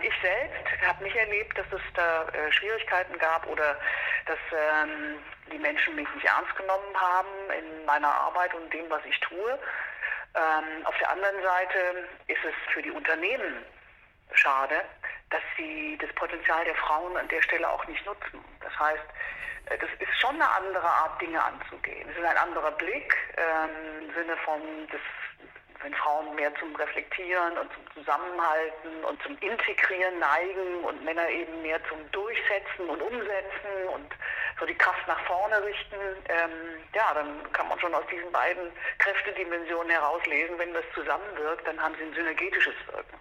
[0.00, 3.76] Ich selbst habe nicht erlebt, dass es da äh, Schwierigkeiten gab oder
[4.26, 5.18] dass ähm,
[5.50, 9.58] die Menschen mich nicht ernst genommen haben in meiner Arbeit und dem, was ich tue.
[10.34, 13.64] Ähm, auf der anderen Seite ist es für die Unternehmen
[14.34, 14.84] schade,
[15.30, 18.44] dass sie das Potenzial der Frauen an der Stelle auch nicht nutzen.
[18.60, 19.04] Das heißt,
[19.70, 22.08] äh, das ist schon eine andere Art, Dinge anzugehen.
[22.08, 24.60] Es ist ein anderer Blick ähm, im Sinne von
[24.92, 25.00] des
[25.82, 31.62] wenn Frauen mehr zum Reflektieren und zum Zusammenhalten und zum Integrieren neigen und Männer eben
[31.62, 34.12] mehr zum Durchsetzen und Umsetzen und
[34.58, 35.96] so die Kraft nach vorne richten,
[36.28, 41.80] ähm, ja, dann kann man schon aus diesen beiden Kräftedimensionen herauslesen, wenn das zusammenwirkt, dann
[41.80, 43.18] haben sie ein synergetisches Wirken.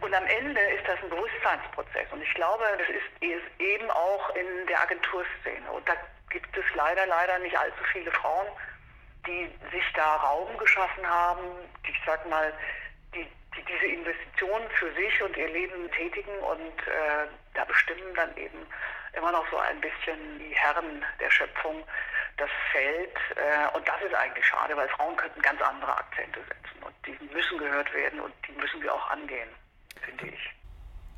[0.00, 2.06] Und am Ende ist das ein Bewusstseinsprozess.
[2.12, 5.72] Und ich glaube, das ist eben auch in der Agenturszene.
[5.72, 5.94] Und da
[6.30, 8.46] gibt es leider, leider nicht allzu viele Frauen,
[9.28, 11.42] die sich da Raum geschaffen haben,
[11.86, 12.52] die, ich sag mal,
[13.14, 18.34] die, die diese Investitionen für sich und ihr Leben tätigen und äh, da bestimmen dann
[18.36, 18.66] eben
[19.12, 21.84] immer noch so ein bisschen die Herren der Schöpfung
[22.38, 23.14] das Feld.
[23.36, 27.34] Äh, und das ist eigentlich schade, weil Frauen könnten ganz andere Akzente setzen und die
[27.34, 29.48] müssen gehört werden und die müssen wir auch angehen,
[30.00, 30.50] finde ich.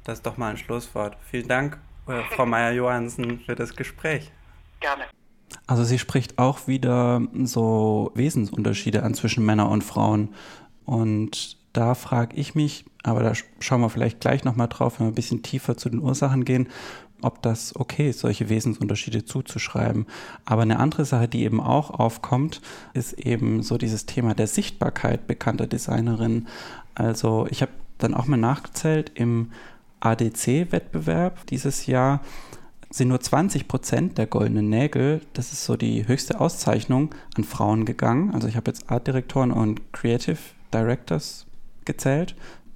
[0.05, 1.17] Das ist doch mal ein Schlusswort.
[1.31, 4.33] Vielen Dank, äh, Frau Meier-Johansen, für das Gespräch.
[4.81, 5.07] Gerne.
[5.71, 10.31] Also sie spricht auch wieder so Wesensunterschiede an zwischen Männern und Frauen.
[10.85, 15.13] Und da frage ich mich, aber da schauen wir vielleicht gleich nochmal drauf, wenn wir
[15.13, 16.67] ein bisschen tiefer zu den Ursachen gehen,
[17.23, 20.07] ob das okay ist, solche Wesensunterschiede zuzuschreiben.
[20.45, 22.61] Aber eine andere Sache, die eben auch aufkommt,
[22.93, 26.49] ist eben so dieses Thema der Sichtbarkeit bekannter Designerinnen.
[26.97, 29.53] Also ich habe dann auch mal nachgezählt, im
[30.01, 32.23] ADC-Wettbewerb dieses Jahr
[32.91, 37.85] sind nur 20 Prozent der goldenen Nägel, das ist so die höchste Auszeichnung, an Frauen
[37.85, 38.35] gegangen.
[38.35, 40.39] Also ich habe jetzt Artdirektoren und Creative
[40.75, 41.47] Directors
[41.85, 42.35] gezählt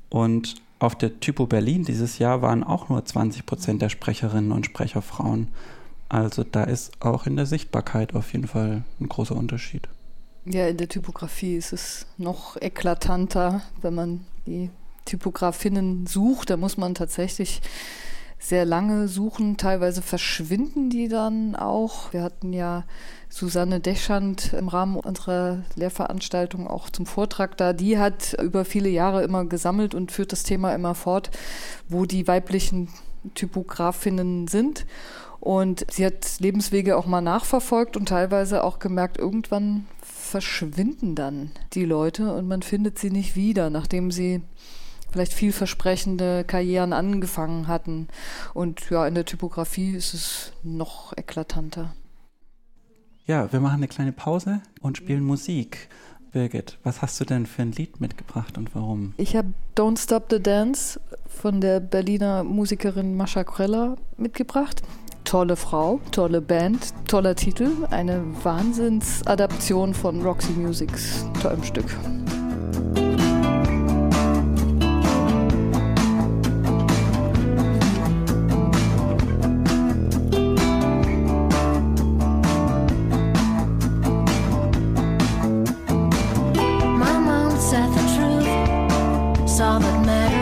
[0.09, 4.67] und auf der Typo Berlin dieses Jahr waren auch nur 20 Prozent der Sprecherinnen und
[4.67, 5.49] Sprecher Frauen.
[6.09, 9.89] Also da ist auch in der Sichtbarkeit auf jeden Fall ein großer Unterschied.
[10.45, 14.71] Ja, in der Typografie ist es noch eklatanter, wenn man die
[15.07, 16.51] Typografinnen sucht.
[16.51, 17.63] Da muss man tatsächlich
[18.45, 19.57] sehr lange suchen.
[19.57, 22.13] Teilweise verschwinden die dann auch.
[22.13, 22.85] Wir hatten ja
[23.31, 27.73] Susanne Deschand im Rahmen unserer Lehrveranstaltung auch zum Vortrag da.
[27.73, 31.31] Die hat über viele Jahre immer gesammelt und führt das Thema immer fort,
[31.89, 32.91] wo die weiblichen
[33.35, 34.85] Typografinnen sind.
[35.41, 41.85] Und sie hat Lebenswege auch mal nachverfolgt und teilweise auch gemerkt, irgendwann verschwinden dann die
[41.87, 44.43] Leute und man findet sie nicht wieder, nachdem sie
[45.15, 48.09] vielleicht vielversprechende Karrieren angefangen hatten.
[48.53, 51.95] Und ja, in der Typografie ist es noch eklatanter.
[53.25, 55.89] Ja, wir machen eine kleine Pause und spielen Musik.
[56.33, 59.15] Birgit, was hast du denn für ein Lied mitgebracht und warum?
[59.17, 64.83] Ich habe Don't Stop the Dance von der Berliner Musikerin Mascha Kreller mitgebracht.
[65.23, 71.97] Tolle Frau, tolle Band, toller Titel, eine Wahnsinnsadaption von Roxy Musics tollem Stück.
[89.61, 90.34] all that matters.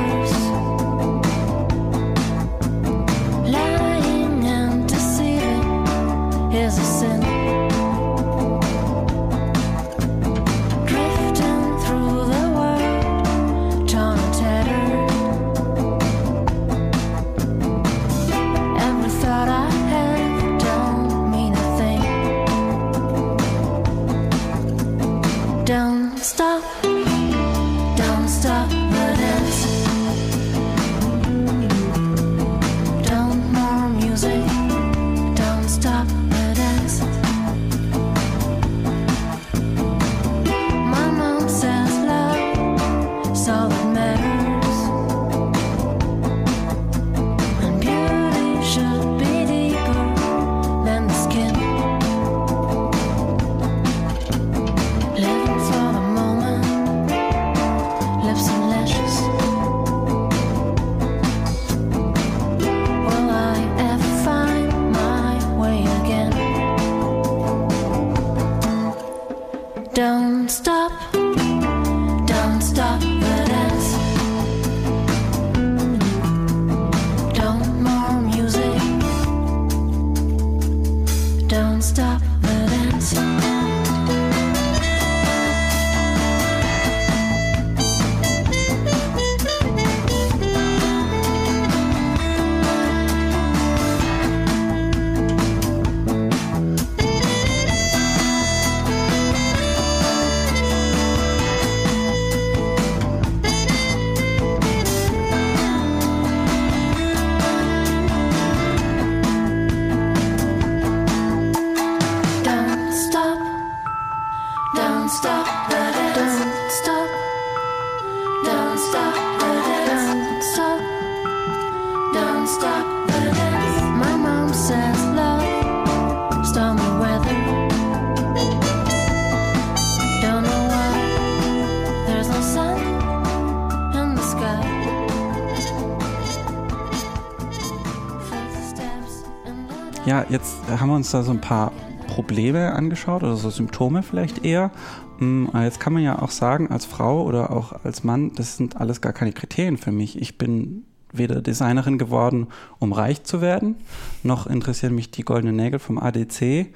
[140.81, 141.73] Haben wir uns da so ein paar
[142.07, 144.71] Probleme angeschaut oder so Symptome vielleicht eher.
[145.19, 148.77] Hm, jetzt kann man ja auch sagen, als Frau oder auch als Mann, das sind
[148.77, 150.21] alles gar keine Kriterien für mich.
[150.21, 153.77] Ich bin weder Designerin geworden, um reich zu werden,
[154.23, 156.75] noch interessieren mich die goldenen Nägel vom ADC.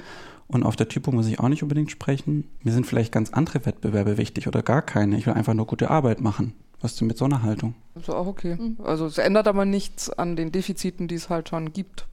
[0.49, 2.45] Und auf der Typo muss ich auch nicht unbedingt sprechen.
[2.63, 5.19] Mir sind vielleicht ganz andere Wettbewerbe wichtig oder gar keine.
[5.19, 6.53] Ich will einfach nur gute Arbeit machen.
[6.81, 7.75] Was ist denn mit so einer Haltung?
[7.95, 8.55] Das ist auch okay.
[8.55, 8.77] Mhm.
[8.85, 12.07] Also es ändert aber nichts an den Defiziten, die es halt schon gibt.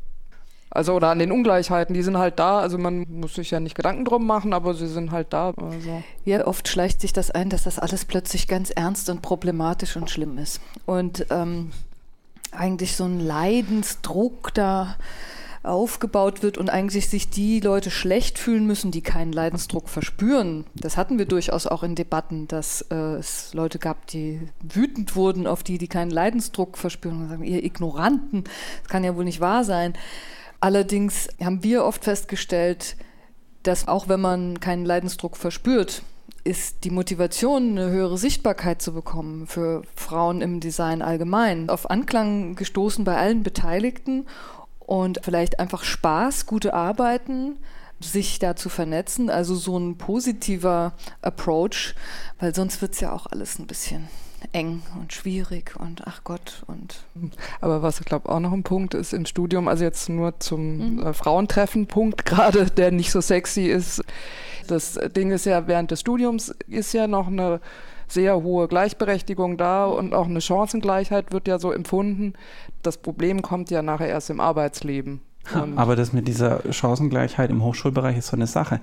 [0.76, 2.60] Also oder an den Ungleichheiten, die sind halt da.
[2.60, 5.54] Also man muss sich ja nicht Gedanken drum machen, aber sie sind halt da.
[5.56, 6.04] Also.
[6.26, 10.10] Ja, oft schleicht sich das ein, dass das alles plötzlich ganz ernst und problematisch und
[10.10, 10.60] schlimm ist.
[10.88, 11.70] Und ähm,
[12.52, 14.96] eigentlich so ein Leidensdruck da
[15.62, 20.66] aufgebaut wird und eigentlich sich die Leute schlecht fühlen müssen, die keinen Leidensdruck verspüren.
[20.76, 25.48] Das hatten wir durchaus auch in Debatten, dass äh, es Leute gab, die wütend wurden
[25.48, 29.40] auf die, die keinen Leidensdruck verspüren und sagen, ihr Ignoranten, das kann ja wohl nicht
[29.40, 29.94] wahr sein.
[30.64, 32.96] Allerdings haben wir oft festgestellt,
[33.64, 36.04] dass auch wenn man keinen Leidensdruck verspürt,
[36.46, 42.56] ist die Motivation, eine höhere Sichtbarkeit zu bekommen für Frauen im Design allgemein, auf Anklang
[42.56, 44.26] gestoßen bei allen Beteiligten
[44.80, 47.58] und vielleicht einfach Spaß, gute Arbeiten,
[48.00, 51.94] sich da zu vernetzen, also so ein positiver Approach,
[52.40, 54.08] weil sonst wird es ja auch alles ein bisschen
[54.54, 57.04] eng und schwierig und ach Gott und.
[57.60, 60.96] Aber was ich glaube auch noch ein Punkt ist im Studium, also jetzt nur zum
[60.96, 61.08] mhm.
[61.08, 64.04] äh, Frauentreffen-Punkt gerade, der nicht so sexy ist.
[64.68, 67.60] Das Ding ist ja, während des Studiums ist ja noch eine
[68.08, 72.34] sehr hohe Gleichberechtigung da und auch eine Chancengleichheit wird ja so empfunden.
[72.82, 75.22] Das Problem kommt ja nachher erst im Arbeitsleben.
[75.54, 78.80] Und Aber das mit dieser Chancengleichheit im Hochschulbereich ist so eine Sache.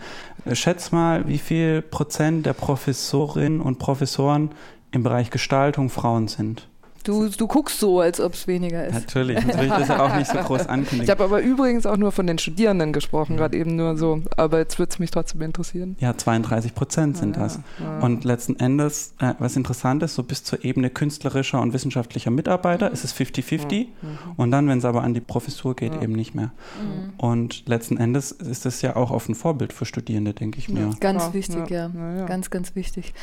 [0.53, 4.51] Schätz mal, wie viel Prozent der Professorinnen und Professoren
[4.93, 6.70] im Bereich Gestaltung Frauen sind.
[7.03, 8.95] Du, du guckst so, als ob es weniger ist.
[8.95, 11.05] Natürlich, natürlich das ja auch nicht so groß ankündigen.
[11.05, 14.23] Ich habe aber übrigens auch nur von den Studierenden gesprochen, gerade eben nur so.
[14.37, 15.97] Aber jetzt würde es mich trotzdem interessieren.
[15.99, 17.61] Ja, 32 Prozent sind ja, das.
[17.79, 18.01] Ja.
[18.01, 22.89] Und letzten Endes, äh, was interessant ist, so bis zur Ebene künstlerischer und wissenschaftlicher Mitarbeiter
[22.89, 22.93] mhm.
[22.93, 23.87] ist es 50-50.
[23.87, 24.19] Mhm.
[24.37, 26.53] Und dann, wenn es aber an die Professur geht, eben nicht mehr.
[26.81, 27.13] Mhm.
[27.17, 30.91] Und letzten Endes ist es ja auch auf ein Vorbild für Studierende, denke ich mir.
[31.01, 31.89] Ganz wichtig, ja.
[32.27, 33.15] Ganz, ganz wichtig.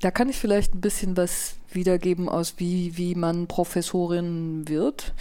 [0.00, 5.14] Da kann ich vielleicht ein bisschen was wiedergeben aus, wie, wie man Professorin wird,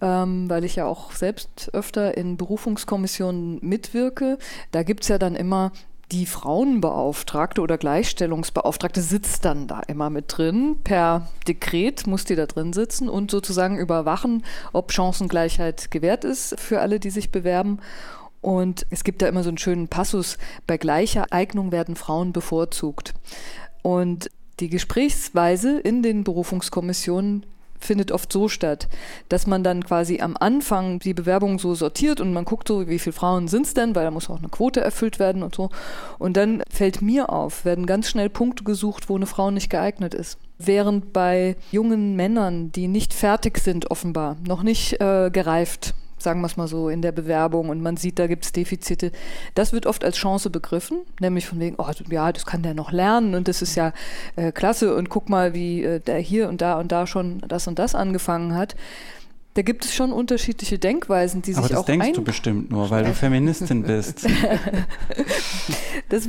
[0.00, 4.38] ähm, weil ich ja auch selbst öfter in Berufungskommissionen mitwirke.
[4.72, 5.72] Da gibt es ja dann immer
[6.12, 10.78] die Frauenbeauftragte oder Gleichstellungsbeauftragte sitzt dann da immer mit drin.
[10.84, 16.80] Per Dekret muss die da drin sitzen und sozusagen überwachen, ob Chancengleichheit gewährt ist für
[16.80, 17.80] alle, die sich bewerben.
[18.40, 20.38] Und es gibt da immer so einen schönen Passus,
[20.68, 23.14] bei gleicher Eignung werden Frauen bevorzugt.
[23.82, 27.44] Und die Gesprächsweise in den Berufungskommissionen
[27.78, 28.88] findet oft so statt,
[29.28, 32.98] dass man dann quasi am Anfang die Bewerbung so sortiert und man guckt so, wie
[32.98, 35.70] viele Frauen sind es denn, weil da muss auch eine Quote erfüllt werden und so.
[36.18, 40.14] Und dann fällt mir auf, werden ganz schnell Punkte gesucht, wo eine Frau nicht geeignet
[40.14, 40.38] ist.
[40.58, 46.46] Während bei jungen Männern, die nicht fertig sind offenbar, noch nicht äh, gereift, sagen wir
[46.46, 49.12] es mal so, in der Bewerbung und man sieht, da gibt es Defizite.
[49.54, 52.92] Das wird oft als Chance begriffen, nämlich von wegen, oh ja, das kann der noch
[52.92, 53.92] lernen und das ist ja
[54.36, 57.66] äh, klasse und guck mal, wie äh, der hier und da und da schon das
[57.66, 58.76] und das angefangen hat.
[59.54, 61.80] Da gibt es schon unterschiedliche Denkweisen, die aber sich auch.
[61.80, 64.26] Aber das denkst du bestimmt nur, weil du Feministin bist.
[66.10, 66.28] das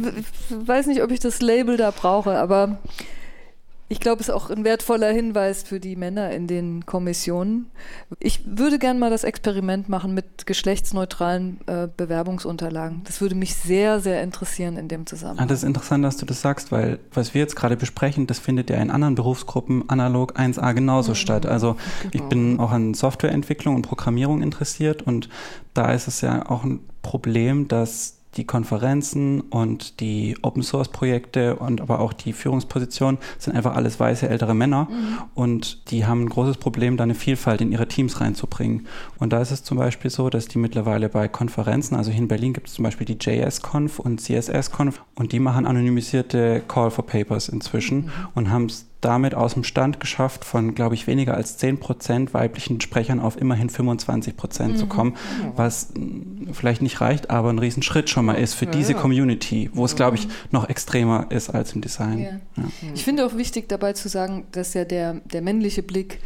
[0.49, 2.77] weiß nicht, ob ich das Label da brauche, aber
[3.89, 7.67] ich glaube, es ist auch ein wertvoller Hinweis für die Männer in den Kommissionen.
[8.19, 13.01] Ich würde gerne mal das Experiment machen mit geschlechtsneutralen äh, Bewerbungsunterlagen.
[13.05, 15.45] Das würde mich sehr, sehr interessieren in dem Zusammenhang.
[15.45, 18.39] Ah, das ist interessant, dass du das sagst, weil was wir jetzt gerade besprechen, das
[18.39, 21.15] findet ja in anderen Berufsgruppen analog 1a genauso mhm.
[21.15, 21.45] statt.
[21.45, 22.13] Also genau.
[22.13, 25.29] ich bin auch an Softwareentwicklung und Programmierung interessiert und
[25.73, 31.55] da ist es ja auch ein Problem, dass die Konferenzen und die Open Source Projekte
[31.55, 35.17] und aber auch die Führungspositionen sind einfach alles weiße ältere Männer mhm.
[35.33, 38.87] und die haben ein großes Problem, da eine Vielfalt in ihre Teams reinzubringen.
[39.19, 42.27] Und da ist es zum Beispiel so, dass die mittlerweile bei Konferenzen, also hier in
[42.27, 47.05] Berlin gibt es zum Beispiel die JS-Conf und CSS-Conf und die machen anonymisierte Call for
[47.05, 48.11] Papers inzwischen mhm.
[48.35, 52.33] und haben es damit aus dem Stand geschafft, von, glaube ich, weniger als 10 Prozent
[52.33, 54.77] weiblichen Sprechern auf immerhin 25 Prozent mhm.
[54.77, 55.15] zu kommen,
[55.55, 58.99] was hm, vielleicht nicht reicht, aber ein Riesenschritt schon mal ist für ja, diese ja.
[58.99, 62.41] Community, wo es, glaube ich, noch extremer ist als im Design.
[62.55, 62.63] Ja.
[62.93, 66.19] Ich finde auch wichtig dabei zu sagen, dass ja der, der männliche Blick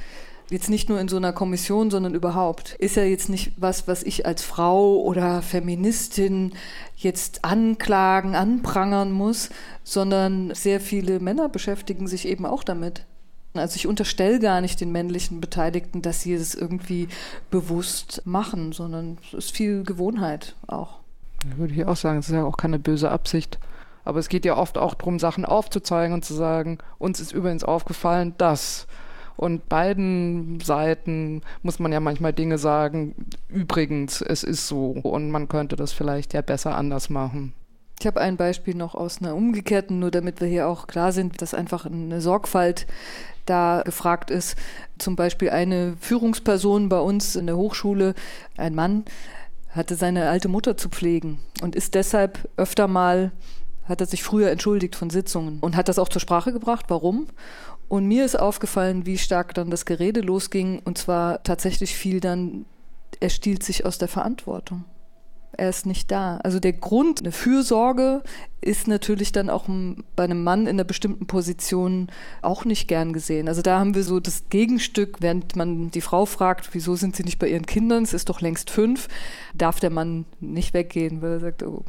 [0.52, 4.04] jetzt nicht nur in so einer Kommission, sondern überhaupt, ist ja jetzt nicht was, was
[4.04, 6.54] ich als Frau oder Feministin
[6.96, 9.50] jetzt anklagen, anprangern muss,
[9.84, 13.06] sondern sehr viele Männer beschäftigen sich eben auch damit.
[13.54, 17.10] Also ich unterstelle gar nicht den männlichen Beteiligten, dass sie es irgendwie
[17.50, 21.00] bewusst machen, sondern es ist viel Gewohnheit auch.
[21.50, 23.60] Ja, würde ich auch sagen, es ist ja auch keine böse Absicht.
[24.04, 27.64] Aber es geht ja oft auch darum, Sachen aufzuzeigen und zu sagen, uns ist übrigens
[27.64, 28.88] aufgefallen, dass.
[29.42, 33.16] Und beiden Seiten muss man ja manchmal Dinge sagen,
[33.50, 37.54] übrigens, es ist so und man könnte das vielleicht ja besser anders machen.
[38.00, 41.42] Ich habe ein Beispiel noch aus einer umgekehrten, nur damit wir hier auch klar sind,
[41.42, 42.86] dass einfach eine Sorgfalt
[43.48, 44.56] da gefragt ist.
[45.00, 48.14] Zum Beispiel eine Führungsperson bei uns in der Hochschule,
[48.58, 49.06] ein Mann,
[49.70, 53.32] hatte seine alte Mutter zu pflegen und ist deshalb öfter mal,
[53.86, 56.86] hat er sich früher entschuldigt von Sitzungen und hat das auch zur Sprache gebracht.
[56.90, 57.26] Warum?
[57.92, 60.82] Und mir ist aufgefallen, wie stark dann das Gerede losging.
[60.86, 62.64] Und zwar tatsächlich fiel dann,
[63.20, 64.86] er stiehlt sich aus der Verantwortung.
[65.52, 66.38] Er ist nicht da.
[66.38, 68.24] Also der Grund, eine Fürsorge
[68.62, 69.66] ist natürlich dann auch
[70.16, 72.08] bei einem Mann in einer bestimmten Position
[72.42, 73.50] auch nicht gern gesehen.
[73.50, 77.24] Also da haben wir so das Gegenstück, während man die Frau fragt, wieso sind sie
[77.24, 79.10] nicht bei ihren Kindern, es ist doch längst fünf,
[79.54, 81.84] darf der Mann nicht weggehen, weil er sagt, oh,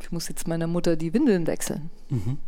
[0.00, 1.90] ich muss jetzt meiner Mutter die Windeln wechseln.
[2.08, 2.38] Mhm.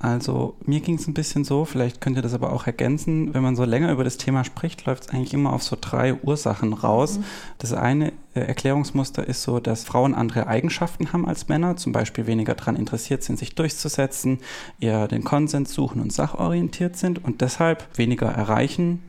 [0.00, 3.42] Also mir ging es ein bisschen so, vielleicht könnt ihr das aber auch ergänzen, wenn
[3.42, 6.72] man so länger über das Thema spricht, läuft es eigentlich immer auf so drei Ursachen
[6.72, 7.18] raus.
[7.18, 7.24] Mhm.
[7.58, 12.28] Das eine äh, Erklärungsmuster ist so, dass Frauen andere Eigenschaften haben als Männer, zum Beispiel
[12.28, 14.38] weniger daran interessiert sind, sich durchzusetzen,
[14.78, 19.02] eher den Konsens suchen und sachorientiert sind und deshalb weniger erreichen,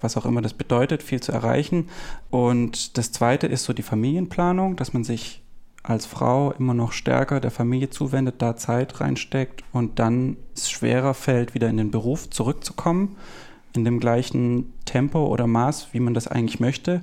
[0.00, 1.88] was auch immer das bedeutet, viel zu erreichen.
[2.28, 5.41] Und das zweite ist so die Familienplanung, dass man sich
[5.82, 11.14] als Frau immer noch stärker der Familie zuwendet, da Zeit reinsteckt und dann es schwerer
[11.14, 13.16] fällt, wieder in den Beruf zurückzukommen,
[13.74, 17.02] in dem gleichen Tempo oder Maß, wie man das eigentlich möchte.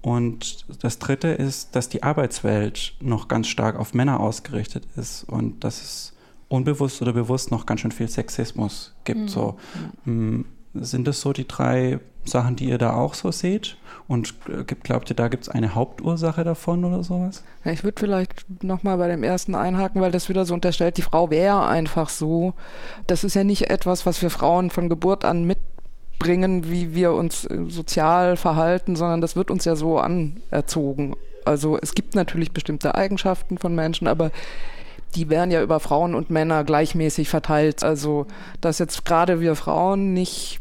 [0.00, 5.62] Und das Dritte ist, dass die Arbeitswelt noch ganz stark auf Männer ausgerichtet ist und
[5.64, 6.12] dass es
[6.48, 9.20] unbewusst oder bewusst noch ganz schön viel Sexismus gibt.
[9.20, 9.28] Mhm.
[9.28, 9.56] So,
[10.04, 10.40] mm,
[10.74, 13.76] sind das so die drei Sachen, die ihr da auch so seht?
[14.06, 17.42] Und äh, glaubt ihr, da gibt es eine Hauptursache davon oder sowas?
[17.64, 21.02] Ja, ich würde vielleicht nochmal bei dem ersten einhaken, weil das wieder so unterstellt, die
[21.02, 22.54] Frau wäre einfach so.
[23.06, 27.44] Das ist ja nicht etwas, was wir Frauen von Geburt an mitbringen, wie wir uns
[27.44, 31.14] äh, sozial verhalten, sondern das wird uns ja so anerzogen.
[31.44, 34.30] Also es gibt natürlich bestimmte Eigenschaften von Menschen, aber
[35.14, 37.82] die werden ja über Frauen und Männer gleichmäßig verteilt.
[37.82, 38.26] Also,
[38.60, 40.60] dass jetzt gerade wir Frauen nicht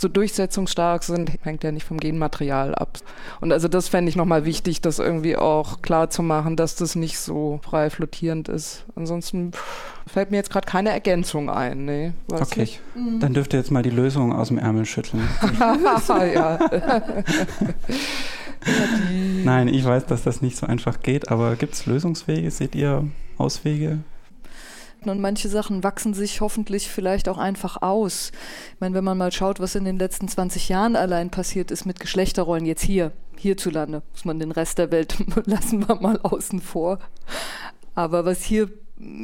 [0.00, 2.98] so durchsetzungsstark sind, hängt ja nicht vom Genmaterial ab.
[3.40, 6.96] Und also das fände ich nochmal wichtig, das irgendwie auch klar zu machen, dass das
[6.96, 8.84] nicht so frei flottierend ist.
[8.96, 9.52] Ansonsten
[10.06, 11.84] fällt mir jetzt gerade keine Ergänzung ein.
[11.84, 12.80] Nee, okay, ich.
[13.20, 15.28] dann dürft ihr jetzt mal die Lösung aus dem Ärmel schütteln.
[16.34, 16.58] ja.
[19.44, 22.50] Nein, ich weiß, dass das nicht so einfach geht, aber gibt es Lösungswege?
[22.50, 23.06] Seht ihr
[23.38, 23.98] Auswege?
[25.04, 28.32] Und manche Sachen wachsen sich hoffentlich vielleicht auch einfach aus.
[28.74, 31.86] Ich meine, wenn man mal schaut, was in den letzten 20 Jahren allein passiert ist
[31.86, 36.60] mit Geschlechterrollen, jetzt hier, hierzulande, muss man den Rest der Welt lassen wir mal außen
[36.60, 36.98] vor.
[37.94, 38.70] Aber was hier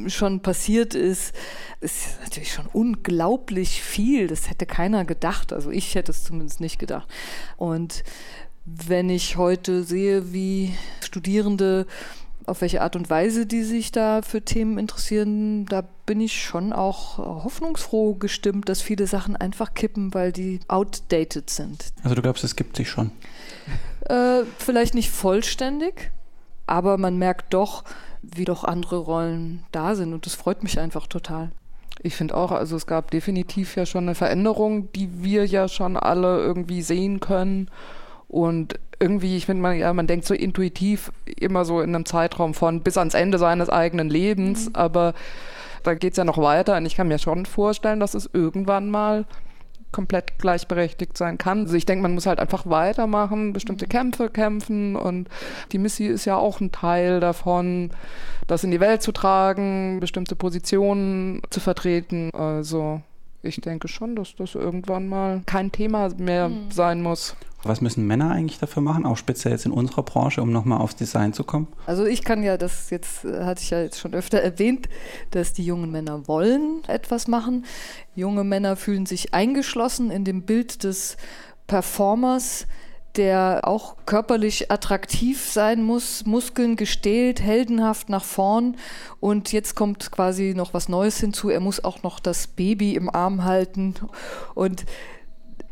[0.06, 1.34] schon passiert ist,
[1.80, 4.26] ist natürlich schon unglaublich viel.
[4.26, 5.52] Das hätte keiner gedacht.
[5.52, 7.08] Also ich hätte es zumindest nicht gedacht.
[7.56, 8.02] Und
[8.64, 11.86] wenn ich heute sehe, wie Studierende
[12.46, 16.72] auf welche Art und Weise die sich da für Themen interessieren, da bin ich schon
[16.72, 21.92] auch hoffnungsfroh gestimmt, dass viele Sachen einfach kippen, weil die outdated sind.
[22.02, 23.10] Also du glaubst, es gibt sich schon?
[24.08, 26.12] Äh, vielleicht nicht vollständig,
[26.66, 27.84] aber man merkt doch,
[28.22, 31.50] wie doch andere Rollen da sind und das freut mich einfach total.
[32.02, 35.96] Ich finde auch, also es gab definitiv ja schon eine Veränderung, die wir ja schon
[35.96, 37.70] alle irgendwie sehen können.
[38.36, 42.52] Und irgendwie, ich finde, man, ja, man denkt so intuitiv immer so in einem Zeitraum
[42.52, 44.74] von bis ans Ende seines eigenen Lebens, mhm.
[44.74, 45.14] aber
[45.84, 48.90] da geht es ja noch weiter und ich kann mir schon vorstellen, dass es irgendwann
[48.90, 49.24] mal
[49.90, 51.60] komplett gleichberechtigt sein kann.
[51.60, 53.88] Also ich denke, man muss halt einfach weitermachen, bestimmte mhm.
[53.88, 55.30] Kämpfe kämpfen und
[55.72, 57.90] die Missy ist ja auch ein Teil davon,
[58.48, 62.28] das in die Welt zu tragen, bestimmte Positionen zu vertreten.
[62.34, 63.00] Also
[63.46, 66.70] ich denke schon, dass das irgendwann mal kein Thema mehr mhm.
[66.70, 67.36] sein muss.
[67.62, 70.94] Was müssen Männer eigentlich dafür machen, auch speziell jetzt in unserer Branche, um nochmal aufs
[70.94, 71.66] Design zu kommen?
[71.86, 74.88] Also ich kann ja, das jetzt äh, hatte ich ja jetzt schon öfter erwähnt,
[75.32, 77.64] dass die jungen Männer wollen etwas machen.
[78.14, 81.16] Junge Männer fühlen sich eingeschlossen in dem Bild des
[81.66, 82.66] Performers,
[83.16, 88.76] der auch körperlich attraktiv sein muss, Muskeln gestählt, heldenhaft nach vorn.
[89.20, 91.50] Und jetzt kommt quasi noch was Neues hinzu.
[91.50, 93.94] Er muss auch noch das Baby im Arm halten.
[94.54, 94.84] Und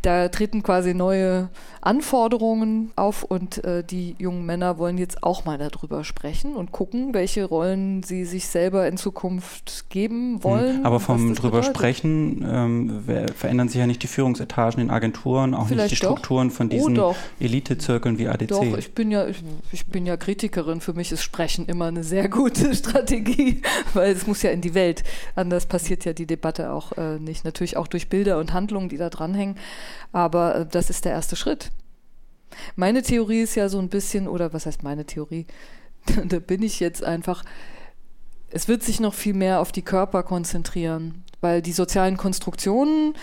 [0.02, 1.48] da treten quasi neue
[1.84, 7.12] Anforderungen auf und äh, die jungen Männer wollen jetzt auch mal darüber sprechen und gucken,
[7.12, 10.86] welche Rollen sie sich selber in Zukunft geben hm, wollen.
[10.86, 11.76] Aber vom drüber bedeutet.
[11.76, 13.04] sprechen ähm,
[13.36, 16.54] verändern sich ja nicht die Führungsetagen in Agenturen, auch Vielleicht nicht die Strukturen doch.
[16.54, 18.48] von diesen oh, Elitezirkeln wie ADC.
[18.48, 20.80] Doch, ich bin ja ich, ich bin ja Kritikerin.
[20.80, 23.60] Für mich ist Sprechen immer eine sehr gute Strategie,
[23.92, 25.04] weil es muss ja in die Welt.
[25.34, 27.44] Anders passiert ja die Debatte auch äh, nicht.
[27.44, 29.56] Natürlich auch durch Bilder und Handlungen, die da dranhängen.
[30.14, 31.72] Aber äh, das ist der erste Schritt.
[32.76, 35.46] Meine Theorie ist ja so ein bisschen, oder was heißt meine Theorie?
[36.24, 37.44] da bin ich jetzt einfach,
[38.50, 43.14] es wird sich noch viel mehr auf die Körper konzentrieren, weil die sozialen Konstruktionen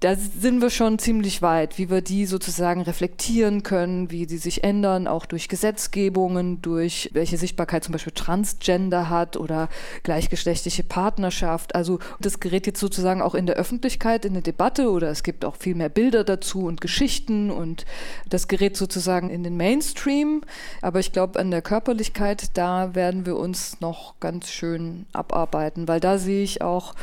[0.00, 4.62] da sind wir schon ziemlich weit, wie wir die sozusagen reflektieren können, wie die sich
[4.62, 9.68] ändern, auch durch Gesetzgebungen, durch welche Sichtbarkeit zum Beispiel Transgender hat oder
[10.04, 11.74] gleichgeschlechtliche Partnerschaft.
[11.74, 15.44] Also das gerät jetzt sozusagen auch in der Öffentlichkeit in eine Debatte oder es gibt
[15.44, 17.84] auch viel mehr Bilder dazu und Geschichten und
[18.28, 20.42] das gerät sozusagen in den Mainstream.
[20.80, 25.98] Aber ich glaube, an der Körperlichkeit, da werden wir uns noch ganz schön abarbeiten, weil
[25.98, 26.94] da sehe ich auch,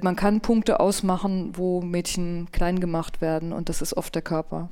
[0.00, 4.70] man kann Punkte ausmachen, wo Mädchen klein gemacht werden und das ist oft der Körper.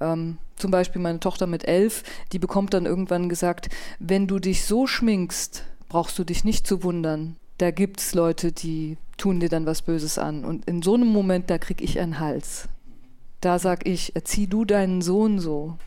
[0.00, 2.02] Ähm, zum Beispiel meine Tochter mit elf,
[2.32, 6.82] die bekommt dann irgendwann gesagt, wenn du dich so schminkst, brauchst du dich nicht zu
[6.82, 7.36] wundern.
[7.58, 10.44] Da gibt es Leute, die tun dir dann was Böses an.
[10.44, 12.68] Und in so einem Moment, da krieg ich einen Hals.
[13.40, 15.78] Da sag ich, erzieh du deinen Sohn so.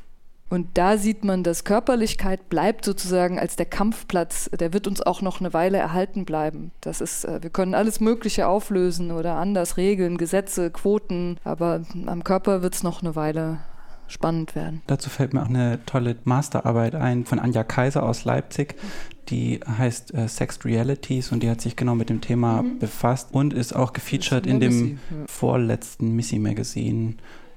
[0.49, 5.21] Und da sieht man, dass Körperlichkeit bleibt sozusagen als der Kampfplatz, der wird uns auch
[5.21, 6.71] noch eine Weile erhalten bleiben.
[6.81, 12.23] Das ist, äh, wir können alles Mögliche auflösen oder anders regeln, Gesetze, Quoten, aber am
[12.23, 13.59] Körper wird es noch eine Weile
[14.07, 14.81] spannend werden.
[14.87, 18.75] Dazu fällt mir auch eine tolle Masterarbeit ein von Anja Kaiser aus Leipzig.
[19.29, 22.79] Die heißt äh, Sexed Realities und die hat sich genau mit dem Thema mhm.
[22.79, 24.97] befasst und ist auch gefeatured in dem ja.
[25.27, 27.15] vorletzten Missy Magazine.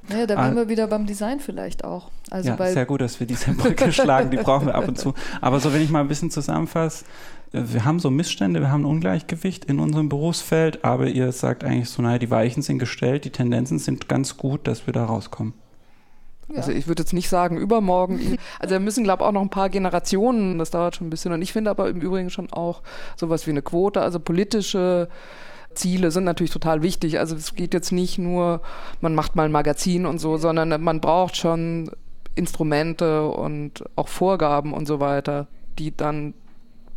[0.08, 2.10] Ja, da wären ah, wir wieder beim Design vielleicht auch.
[2.30, 5.14] Also ja, sehr gut, dass wir diese Brücke schlagen, die brauchen wir ab und zu.
[5.40, 7.04] Aber so, wenn ich mal ein bisschen zusammenfasse,
[7.52, 11.64] äh, wir haben so Missstände, wir haben ein Ungleichgewicht in unserem Berufsfeld, aber ihr sagt
[11.64, 15.04] eigentlich so, naja, die Weichen sind gestellt, die Tendenzen sind ganz gut, dass wir da
[15.04, 15.54] rauskommen.
[16.48, 16.56] Ja.
[16.56, 18.38] Also ich würde jetzt nicht sagen übermorgen.
[18.58, 21.32] Also wir müssen, glaube ich, auch noch ein paar Generationen, das dauert schon ein bisschen.
[21.32, 22.82] Und ich finde aber im Übrigen schon auch
[23.16, 25.08] sowas wie eine Quote, also politische
[25.74, 27.18] Ziele sind natürlich total wichtig.
[27.18, 28.60] Also es geht jetzt nicht nur,
[29.00, 31.90] man macht mal ein Magazin und so, sondern man braucht schon
[32.34, 35.48] Instrumente und auch Vorgaben und so weiter,
[35.78, 36.34] die dann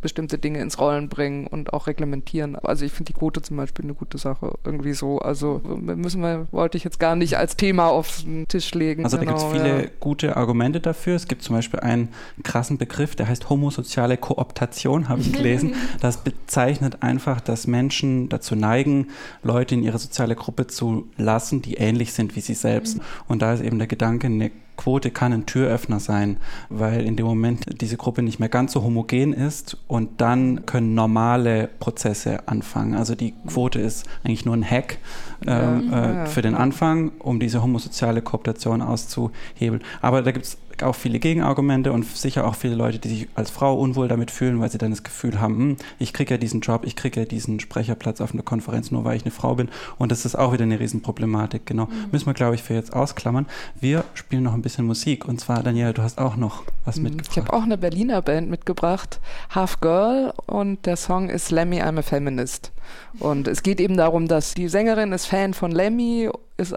[0.00, 2.56] bestimmte Dinge ins Rollen bringen und auch reglementieren.
[2.56, 5.18] Also ich finde die Quote zum Beispiel eine gute Sache, irgendwie so.
[5.18, 9.04] Also müssen wir, wollte ich jetzt gar nicht als Thema auf den Tisch legen.
[9.04, 9.90] Also genau, da gibt es viele ja.
[10.00, 11.16] gute Argumente dafür.
[11.16, 12.08] Es gibt zum Beispiel einen
[12.42, 15.74] krassen Begriff, der heißt homosoziale Kooptation, habe ich gelesen.
[16.00, 19.08] das bezeichnet einfach, dass Menschen dazu neigen,
[19.42, 22.98] Leute in ihre soziale Gruppe zu lassen, die ähnlich sind wie sie selbst.
[22.98, 23.02] Mhm.
[23.28, 26.36] Und da ist eben der Gedanke, eine Quote kann ein Türöffner sein,
[26.68, 30.94] weil in dem Moment diese Gruppe nicht mehr ganz so homogen ist und dann können
[30.94, 32.94] normale Prozesse anfangen.
[32.94, 34.98] Also die Quote ist eigentlich nur ein Hack
[35.46, 39.82] äh, ja, äh, für den Anfang, um diese homosoziale Kooptation auszuhebeln.
[40.00, 43.50] Aber da gibt es auch viele Gegenargumente und sicher auch viele Leute, die sich als
[43.50, 46.60] Frau unwohl damit fühlen, weil sie dann das Gefühl haben, hm, ich kriege ja diesen
[46.60, 49.68] Job, ich kriege ja diesen Sprecherplatz auf einer Konferenz, nur weil ich eine Frau bin.
[49.98, 51.86] Und das ist auch wieder eine Riesenproblematik, genau.
[51.86, 52.10] Mhm.
[52.12, 53.46] Müssen wir, glaube ich, für jetzt ausklammern.
[53.80, 57.04] Wir spielen noch ein bisschen Musik und zwar, Daniela, du hast auch noch was mhm.
[57.04, 57.30] mitgebracht.
[57.32, 59.20] Ich habe auch eine Berliner Band mitgebracht,
[59.54, 62.72] Half Girl und der Song ist Lemmy, I'm a Feminist.
[63.18, 66.74] Und es geht eben darum, dass die Sängerin ist Fan von Lemmy, ist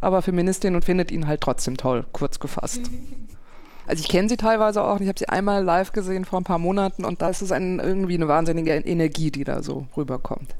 [0.00, 2.82] aber Feministin und findet ihn halt trotzdem toll, kurz gefasst.
[3.86, 5.00] Also ich kenne sie teilweise auch.
[5.00, 7.80] Ich habe sie einmal live gesehen vor ein paar Monaten und da ist es ein,
[7.80, 10.54] irgendwie eine wahnsinnige Energie, die da so rüberkommt.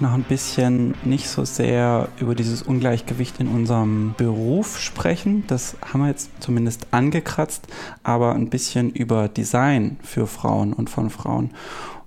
[0.00, 5.44] Ich noch ein bisschen nicht so sehr über dieses Ungleichgewicht in unserem Beruf sprechen.
[5.46, 7.66] Das haben wir jetzt zumindest angekratzt,
[8.02, 11.50] aber ein bisschen über Design für Frauen und von Frauen.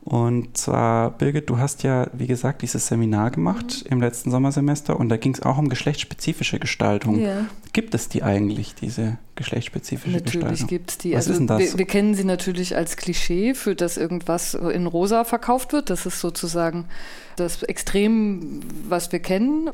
[0.01, 3.91] Und zwar, Birgit, du hast ja, wie gesagt, dieses Seminar gemacht mhm.
[3.91, 7.19] im letzten Sommersemester und da ging es auch um geschlechtsspezifische Gestaltung.
[7.19, 7.45] Ja.
[7.73, 10.49] Gibt es die eigentlich, diese geschlechtsspezifische natürlich Gestaltung?
[10.51, 11.11] Natürlich gibt es die.
[11.13, 11.59] Was also ist denn das?
[11.59, 15.89] Wir, wir, kennen sie natürlich als Klischee, für das irgendwas in rosa verkauft wird.
[15.89, 16.85] Das ist sozusagen
[17.35, 19.71] das Extrem, was wir kennen.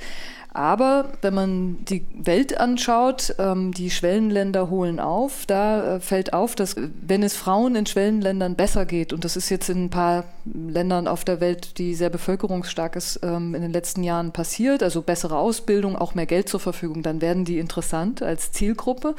[0.52, 6.56] Aber wenn man die Welt anschaut, ähm, die Schwellenländer holen auf, da äh, fällt auf,
[6.56, 10.26] dass wenn es Frauen in Schwellenländern besser geht, und das ist jetzt in ein paar
[10.46, 15.04] Ländern auf der Welt, die sehr bevölkerungsstark ist, ähm, in den letzten Jahren passiert, also
[15.04, 17.60] bessere Ausbildung, auch mehr Geld zur Verfügung, dann werden die
[17.90, 19.16] interessant als Zielgruppe.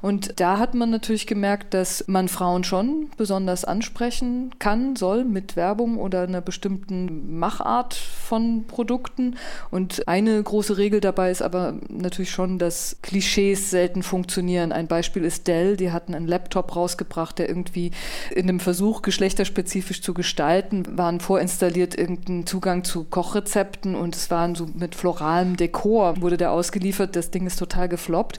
[0.00, 5.56] Und da hat man natürlich gemerkt, dass man Frauen schon besonders ansprechen kann, soll mit
[5.56, 9.36] Werbung oder einer bestimmten Machart von Produkten.
[9.70, 14.72] Und eine große Regel dabei ist aber natürlich schon, dass Klischees selten funktionieren.
[14.72, 17.90] Ein Beispiel ist Dell, die hatten einen Laptop rausgebracht, der irgendwie
[18.30, 24.54] in dem Versuch, geschlechterspezifisch zu gestalten, waren vorinstalliert irgendein Zugang zu Kochrezepten und es waren
[24.54, 27.16] so mit floralem Dekor, wurde der ausgeliefert.
[27.16, 28.38] Das Ding ist total gefloppt.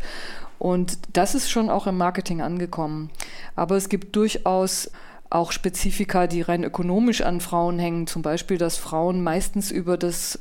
[0.60, 3.10] Und das ist schon auch im Marketing angekommen.
[3.56, 4.92] Aber es gibt durchaus
[5.30, 8.08] auch Spezifika, die rein ökonomisch an Frauen hängen.
[8.08, 10.40] Zum Beispiel, dass Frauen meistens über das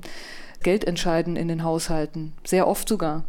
[0.62, 2.34] Geld entscheiden in den Haushalten.
[2.44, 3.24] Sehr oft sogar.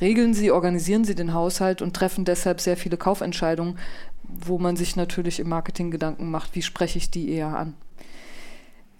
[0.00, 3.78] Regeln sie, organisieren sie den Haushalt und treffen deshalb sehr viele Kaufentscheidungen,
[4.22, 7.74] wo man sich natürlich im Marketing Gedanken macht, wie spreche ich die eher an.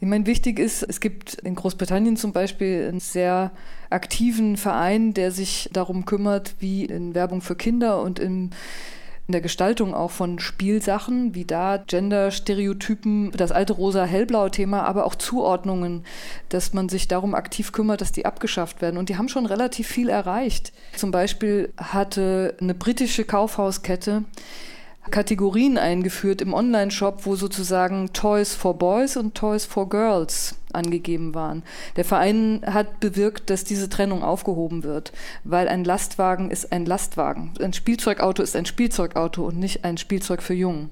[0.01, 3.51] Ich meine, wichtig ist, es gibt in Großbritannien zum Beispiel einen sehr
[3.91, 8.51] aktiven Verein, der sich darum kümmert, wie in Werbung für Kinder und im
[9.29, 16.05] in der Gestaltung auch von Spielsachen, wie da Gender-Stereotypen, das alte rosa-hellblau-Thema, aber auch Zuordnungen,
[16.49, 18.97] dass man sich darum aktiv kümmert, dass die abgeschafft werden.
[18.97, 20.73] Und die haben schon relativ viel erreicht.
[20.97, 24.25] Zum Beispiel hatte eine britische Kaufhauskette
[25.09, 31.63] Kategorien eingeführt im Online-Shop, wo sozusagen Toys for Boys und Toys for Girls angegeben waren.
[31.97, 35.13] Der Verein hat bewirkt, dass diese Trennung aufgehoben wird,
[35.45, 37.53] weil ein Lastwagen ist ein Lastwagen.
[37.61, 40.91] Ein Spielzeugauto ist ein Spielzeugauto und nicht ein Spielzeug für Jungen.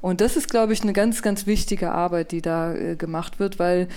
[0.00, 3.58] Und das ist, glaube ich, eine ganz, ganz wichtige Arbeit, die da äh, gemacht wird,
[3.58, 3.88] weil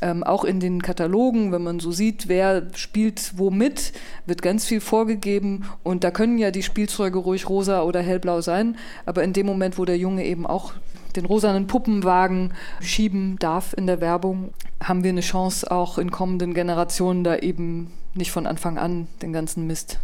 [0.00, 3.92] ähm, auch in den Katalogen, wenn man so sieht, wer spielt womit,
[4.26, 5.64] wird ganz viel vorgegeben.
[5.82, 8.76] Und da können ja die Spielzeuge ruhig rosa oder hellblau sein.
[9.06, 10.72] Aber in dem Moment, wo der Junge eben auch
[11.16, 16.54] den rosanen Puppenwagen schieben darf in der Werbung, haben wir eine Chance, auch in kommenden
[16.54, 20.00] Generationen da eben nicht von Anfang an den ganzen Mist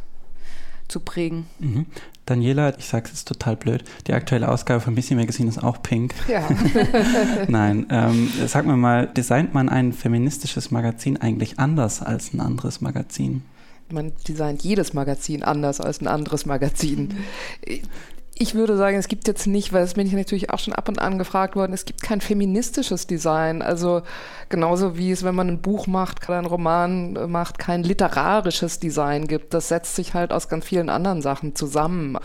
[0.88, 1.46] zu prägen.
[1.58, 1.86] Mhm.
[2.30, 5.82] Daniela, ich sage es jetzt total blöd, die aktuelle Ausgabe von Missy Magazine ist auch
[5.82, 6.14] pink.
[6.28, 6.48] Ja.
[7.48, 12.80] Nein, ähm, sag mir mal, designt man ein feministisches Magazin eigentlich anders als ein anderes
[12.80, 13.42] Magazin?
[13.92, 17.14] Man designt jedes Magazin anders als ein anderes Magazin.
[18.42, 20.88] Ich würde sagen, es gibt jetzt nicht, weil es bin ich natürlich auch schon ab
[20.88, 23.60] und an gefragt worden, es gibt kein feministisches Design.
[23.60, 24.00] Also
[24.48, 29.52] genauso wie es, wenn man ein Buch macht, einen Roman macht, kein literarisches Design gibt.
[29.52, 32.16] Das setzt sich halt aus ganz vielen anderen Sachen zusammen,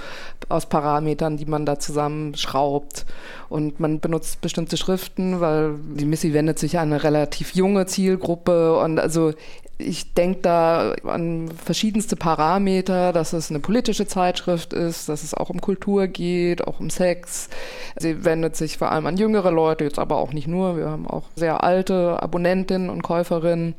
[0.48, 3.06] aus Parametern, die man da zusammenschraubt.
[3.50, 8.80] Und man benutzt bestimmte Schriften, weil die Missy wendet sich an eine relativ junge Zielgruppe.
[8.80, 9.34] Und also
[9.78, 15.50] ich denke da an verschiedenste Parameter, dass es eine politische Zeitschrift ist, dass es auch
[15.50, 17.50] um Kultur geht, auch um Sex.
[17.98, 20.78] Sie wendet sich vor allem an jüngere Leute, jetzt aber auch nicht nur.
[20.78, 23.76] Wir haben auch sehr alte Abonnentinnen und Käuferinnen.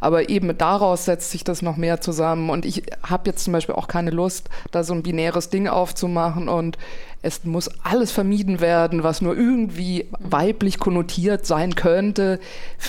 [0.00, 2.50] Aber eben daraus setzt sich das noch mehr zusammen.
[2.50, 6.48] Und ich habe jetzt zum Beispiel auch keine Lust, da so ein binäres Ding aufzumachen
[6.48, 6.76] und
[7.22, 12.38] es muss alles vermieden werden, was nur irgendwie weiblich konnotiert sein könnte,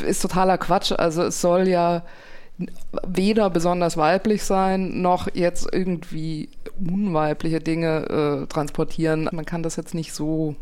[0.06, 0.92] ist totaler Quatsch.
[0.92, 2.04] Also es soll ja
[3.06, 6.50] weder besonders weiblich sein, noch jetzt irgendwie
[6.80, 9.30] unweibliche Dinge äh, transportieren.
[9.32, 10.56] Man kann das jetzt nicht so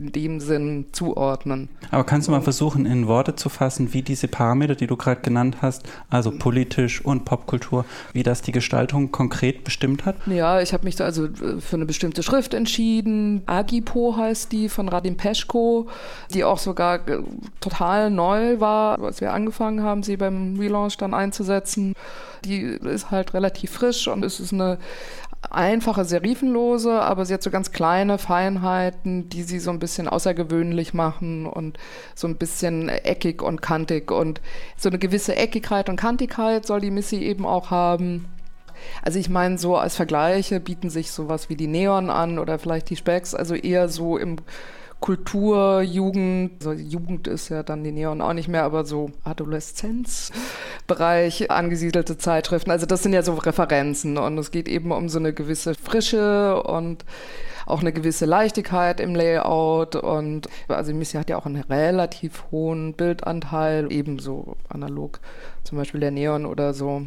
[0.00, 1.68] in dem Sinn zuordnen.
[1.90, 5.20] Aber kannst du mal versuchen, in Worte zu fassen, wie diese Parameter, die du gerade
[5.20, 7.84] genannt hast, also politisch und Popkultur,
[8.14, 10.16] wie das die Gestaltung konkret bestimmt hat?
[10.26, 13.42] Ja, ich habe mich da also äh, für eine bestimmte Schrift entschieden.
[13.44, 15.88] Agipo heißt die von Radim Peschko,
[16.32, 17.18] die auch sogar äh,
[17.60, 21.94] total neu war, als wir angefangen haben, sie beim Relaunch dann einzusetzen.
[22.46, 24.78] Die ist halt relativ frisch und es ist eine
[25.50, 30.94] einfache Serifenlose, aber sie hat so ganz kleine Feinheiten, die sie so ein bisschen außergewöhnlich
[30.94, 31.78] machen und
[32.14, 34.10] so ein bisschen eckig und kantig.
[34.10, 34.40] Und
[34.76, 38.26] so eine gewisse Eckigkeit und Kantigkeit soll die Missy eben auch haben.
[39.02, 42.88] Also ich meine, so als Vergleiche bieten sich sowas wie die Neon an oder vielleicht
[42.90, 44.36] die Specks, also eher so im
[45.00, 51.50] Kultur, Jugend, also Jugend ist ja dann die Neon auch nicht mehr, aber so Adoleszenzbereich
[51.50, 52.70] angesiedelte Zeitschriften.
[52.70, 56.62] Also das sind ja so Referenzen und es geht eben um so eine gewisse Frische
[56.62, 57.06] und
[57.66, 62.92] auch eine gewisse Leichtigkeit im Layout und also Missy hat ja auch einen relativ hohen
[62.94, 65.20] Bildanteil, ebenso analog,
[65.64, 67.02] zum Beispiel der Neon oder so.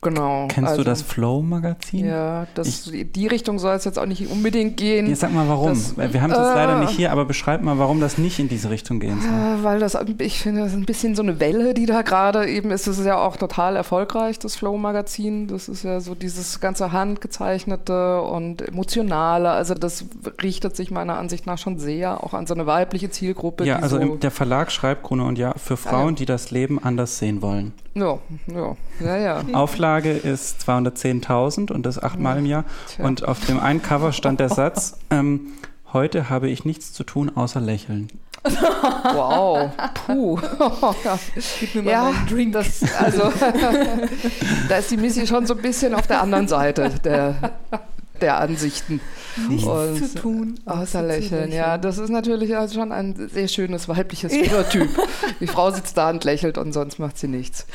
[0.00, 0.46] Genau.
[0.48, 2.06] Kennst also, du das Flow-Magazin?
[2.06, 5.08] Ja, das, ich, die Richtung soll es jetzt auch nicht unbedingt gehen.
[5.08, 5.70] Ja, sag mal warum.
[5.70, 8.38] Das, Wir haben es jetzt äh, leider nicht hier, aber beschreib mal, warum das nicht
[8.38, 9.30] in diese Richtung gehen soll.
[9.30, 12.46] Äh, weil das, ich finde, das ist ein bisschen so eine Welle, die da gerade
[12.46, 12.86] eben ist.
[12.86, 15.48] Das ist ja auch total erfolgreich, das Flow-Magazin.
[15.48, 19.50] Das ist ja so dieses ganze handgezeichnete und emotionale.
[19.50, 20.04] Also das
[20.40, 23.64] richtet sich meiner Ansicht nach schon sehr auch an so eine weibliche Zielgruppe.
[23.64, 26.18] Ja, also so, im, der Verlag schreibt Gruner und Ja für Frauen, ja.
[26.18, 27.72] die das Leben anders sehen wollen.
[27.96, 29.44] ja, ja, ja, ja.
[29.54, 32.64] Auflage ist 210.000 und das achtmal im Jahr.
[32.88, 33.04] Tja.
[33.04, 35.52] Und auf dem einen Cover stand der Satz, ähm,
[35.92, 38.08] heute habe ich nichts zu tun außer lächeln.
[39.14, 39.70] Wow,
[40.06, 40.38] puh.
[41.60, 42.52] Gib mir mal ja, meinen Drink.
[42.52, 43.32] das, also
[44.68, 47.52] da ist die Missy schon so ein bisschen auf der anderen Seite der,
[48.22, 49.00] der Ansichten.
[49.48, 50.54] Nichts Und- zu tun.
[50.66, 51.78] Außer lächeln, ja.
[51.78, 54.88] Das ist natürlich also schon ein sehr schönes weibliches Phänotyp.
[55.40, 57.66] Die Frau sitzt da und lächelt und sonst macht sie nichts.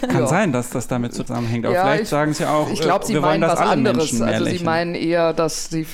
[0.00, 0.26] Kann Ja.
[0.26, 1.66] sein, dass das damit zusammenhängt.
[1.66, 3.60] Aber Ja, vielleicht ich- sagen sie auch, Ich glaube, äh, sie wir wollen, meinen dass
[3.60, 3.96] was anderes.
[3.98, 4.64] Menschen mehr Also sie lächeln.
[4.64, 5.86] meinen eher, dass die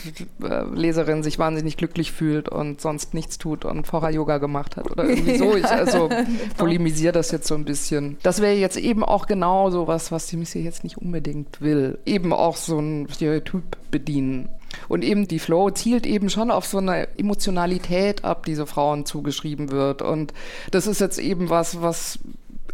[0.43, 4.91] äh, Leserin sich wahnsinnig glücklich fühlt und sonst nichts tut und vorher Yoga gemacht hat
[4.91, 5.57] oder irgendwie so.
[5.57, 6.09] Ich also
[6.57, 8.19] polemisiere das jetzt so ein bisschen.
[8.23, 11.99] Das wäre jetzt eben auch genau so was, was die Missy jetzt nicht unbedingt will.
[12.07, 14.49] Eben auch so ein Stereotyp bedienen.
[14.89, 19.07] Und eben die Flow zielt eben schon auf so eine Emotionalität ab, die so Frauen
[19.07, 20.03] zugeschrieben wird.
[20.03, 20.33] Und
[20.71, 22.19] das ist jetzt eben was, was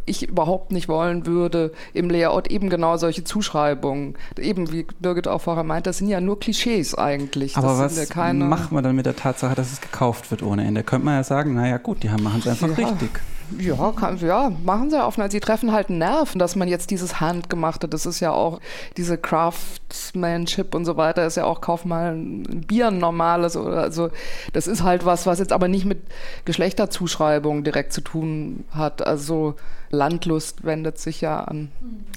[0.06, 4.16] ich überhaupt nicht wollen würde im Layout eben genau solche Zuschreibungen.
[4.38, 7.56] Eben wie Birgit auch vorher meint, das sind ja nur Klischees eigentlich.
[7.56, 10.64] Aber das was ja macht man dann mit der Tatsache, dass es gekauft wird ohne
[10.66, 10.82] Ende?
[10.82, 12.88] Könnte man ja sagen, naja gut, die haben- machen es einfach Ja.
[12.88, 13.10] richtig.
[13.58, 15.18] Ja, kann, ja, machen sie auf.
[15.28, 18.60] Sie treffen halt einen Nerv, dass man jetzt dieses Handgemachte, das ist ja auch
[18.96, 23.82] diese Craftsmanship und so weiter, ist ja auch, kauf mal ein Bier, ein normales oder
[23.82, 24.10] also
[24.52, 26.02] das ist halt was, was jetzt aber nicht mit
[26.44, 29.06] Geschlechterzuschreibung direkt zu tun hat.
[29.06, 29.54] Also
[29.94, 31.70] Landlust wendet sich ja an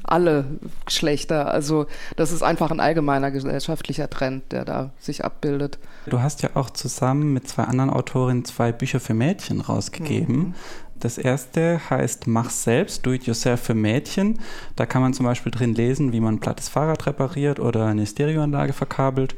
[0.03, 0.45] alle
[0.85, 1.51] Geschlechter.
[1.51, 1.85] Also
[2.15, 5.77] das ist einfach ein allgemeiner gesellschaftlicher Trend, der da sich abbildet.
[6.07, 10.37] Du hast ja auch zusammen mit zwei anderen Autorinnen zwei Bücher für Mädchen rausgegeben.
[10.37, 10.53] Mhm.
[10.99, 14.39] Das erste heißt Mach selbst, Do It Yourself für Mädchen.
[14.75, 18.05] Da kann man zum Beispiel drin lesen, wie man ein plattes Fahrrad repariert oder eine
[18.05, 19.35] Stereoanlage verkabelt.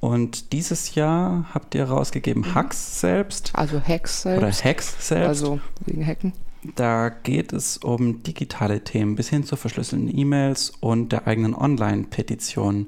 [0.00, 4.64] Und dieses Jahr habt ihr rausgegeben Hacks selbst Also Hacks oder selbst.
[4.64, 5.28] Hacks selbst.
[5.28, 6.32] Also wegen Hacken.
[6.76, 12.78] Da geht es um digitale Themen bis hin zu verschlüsselten E-Mails und der eigenen Online-Petition.
[12.78, 12.86] Mhm.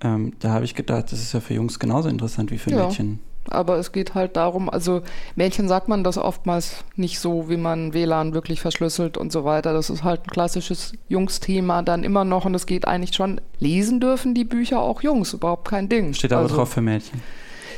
[0.00, 2.86] Ähm, da habe ich gedacht, das ist ja für Jungs genauso interessant wie für Ja.
[2.86, 3.20] Mädchen.
[3.50, 5.02] Aber es geht halt darum, also
[5.36, 9.72] Mädchen sagt man das oftmals nicht so, wie man WLAN wirklich verschlüsselt und so weiter.
[9.72, 14.00] Das ist halt ein klassisches Jungsthema dann immer noch und es geht eigentlich schon, lesen
[14.00, 16.14] dürfen die Bücher auch Jungs, überhaupt kein Ding.
[16.14, 17.20] Steht aber also, drauf für Mädchen.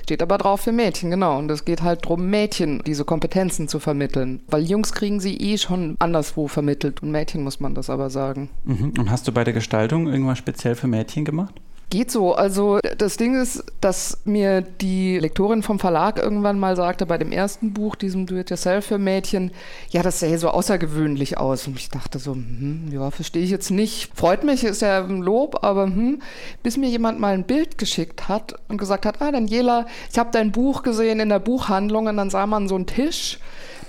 [0.06, 1.36] Steht aber drauf für Mädchen, genau.
[1.36, 4.40] Und es geht halt darum, Mädchen diese Kompetenzen zu vermitteln.
[4.46, 8.48] Weil Jungs kriegen sie eh schon anderswo vermittelt und Mädchen muss man das aber sagen.
[8.64, 8.92] Mhm.
[8.96, 11.60] Und hast du bei der Gestaltung irgendwas speziell für Mädchen gemacht?
[11.88, 12.34] Geht so.
[12.34, 17.30] Also das Ding ist, dass mir die Lektorin vom Verlag irgendwann mal sagte, bei dem
[17.30, 19.52] ersten Buch, diesem Do-It-Yourself für Mädchen,
[19.90, 21.68] ja, das sähe so außergewöhnlich aus.
[21.68, 24.10] Und ich dachte so, hm, ja, verstehe ich jetzt nicht.
[24.16, 26.20] Freut mich, ist ja ein Lob, aber hm,
[26.64, 30.30] bis mir jemand mal ein Bild geschickt hat und gesagt hat, ah, Daniela, ich habe
[30.32, 33.38] dein Buch gesehen in der Buchhandlung und dann sah man so einen Tisch.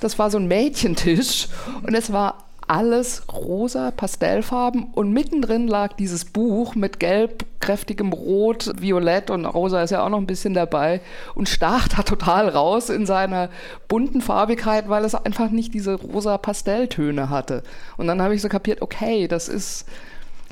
[0.02, 1.48] Das war so ein Mädchentisch
[1.82, 8.72] und es war alles rosa, Pastellfarben und mittendrin lag dieses Buch mit gelb, kräftigem Rot,
[8.80, 11.02] Violett und rosa ist ja auch noch ein bisschen dabei
[11.34, 13.50] und stach da total raus in seiner
[13.88, 17.64] bunten Farbigkeit, weil es einfach nicht diese rosa Pastelltöne hatte.
[17.96, 19.86] Und dann habe ich so kapiert, okay, das ist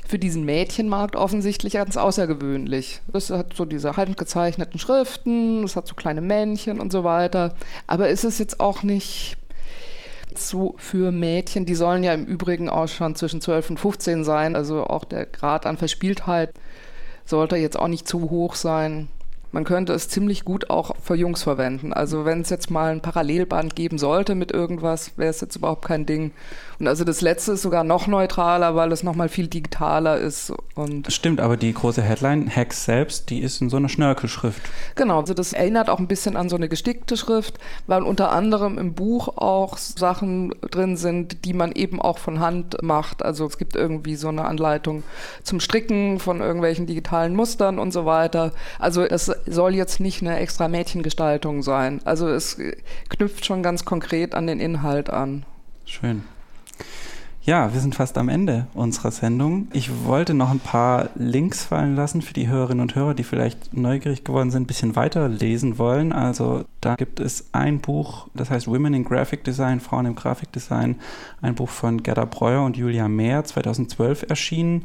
[0.08, 3.02] für diesen Mädchenmarkt offensichtlich ganz außergewöhnlich.
[3.12, 7.56] Es hat so diese handgezeichneten Schriften, es hat so kleine Männchen und so weiter.
[7.88, 9.38] Aber ist es jetzt auch nicht
[10.40, 14.56] so für Mädchen, die sollen ja im Übrigen auch schon zwischen 12 und 15 sein,
[14.56, 16.52] also auch der Grad an Verspieltheit
[17.26, 19.08] sollte jetzt auch nicht zu hoch sein.
[19.52, 21.94] Man könnte es ziemlich gut auch für Jungs verwenden.
[21.94, 25.86] Also wenn es jetzt mal ein Parallelband geben sollte mit irgendwas, wäre es jetzt überhaupt
[25.86, 26.32] kein Ding.
[26.80, 30.54] Und also das letzte ist sogar noch neutraler, weil es nochmal viel digitaler ist.
[30.76, 34.62] Und Stimmt, aber die große Headline, Hacks selbst, die ist in so einer Schnörkelschrift.
[34.96, 38.78] Genau, also das erinnert auch ein bisschen an so eine gestickte Schrift, weil unter anderem
[38.78, 43.24] im Buch auch Sachen drin sind, die man eben auch von Hand macht.
[43.24, 45.04] Also es gibt irgendwie so eine Anleitung
[45.44, 48.52] zum Stricken von irgendwelchen digitalen Mustern und so weiter.
[48.80, 52.02] Also es soll jetzt nicht eine extra Mädchengestaltung sein.
[52.04, 52.58] Also es
[53.10, 55.46] knüpft schon ganz konkret an den Inhalt an.
[55.86, 56.24] Schön.
[57.46, 59.68] Ja, wir sind fast am Ende unserer Sendung.
[59.72, 63.72] Ich wollte noch ein paar Links fallen lassen für die Hörerinnen und Hörer, die vielleicht
[63.72, 66.12] neugierig geworden sind, ein bisschen weiter lesen wollen.
[66.12, 70.96] Also da gibt es ein Buch, das heißt Women in Graphic Design, Frauen im Grafikdesign,
[71.44, 74.84] ein Buch von Gerda Breuer und Julia Mehr, 2012 erschienen.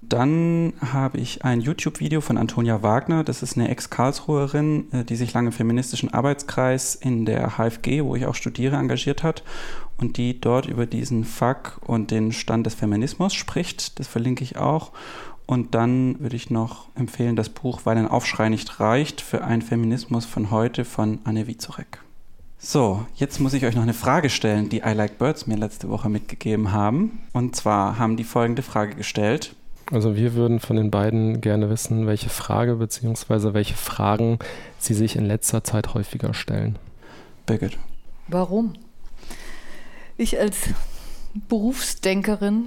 [0.00, 3.24] Dann habe ich ein YouTube-Video von Antonia Wagner.
[3.24, 8.14] Das ist eine Ex-Karlsruherin, äh, die sich lange im feministischen Arbeitskreis in der HFG, wo
[8.14, 9.42] ich auch studiere, engagiert hat
[10.00, 13.98] und die dort über diesen Fuck und den Stand des Feminismus spricht.
[13.98, 14.92] Das verlinke ich auch.
[15.46, 19.62] Und dann würde ich noch empfehlen das Buch Weil ein Aufschrei nicht reicht für einen
[19.62, 21.98] Feminismus von heute von Anne Wiezorek.
[22.58, 25.88] So, jetzt muss ich euch noch eine Frage stellen, die I Like Birds mir letzte
[25.88, 27.20] Woche mitgegeben haben.
[27.32, 29.54] Und zwar haben die folgende Frage gestellt.
[29.90, 33.54] Also wir würden von den beiden gerne wissen, welche Frage bzw.
[33.54, 34.38] welche Fragen
[34.78, 36.78] sie sich in letzter Zeit häufiger stellen.
[37.46, 37.76] Birgit.
[38.28, 38.74] Warum?
[40.20, 40.68] Ich als
[41.48, 42.64] Berufsdenkerin,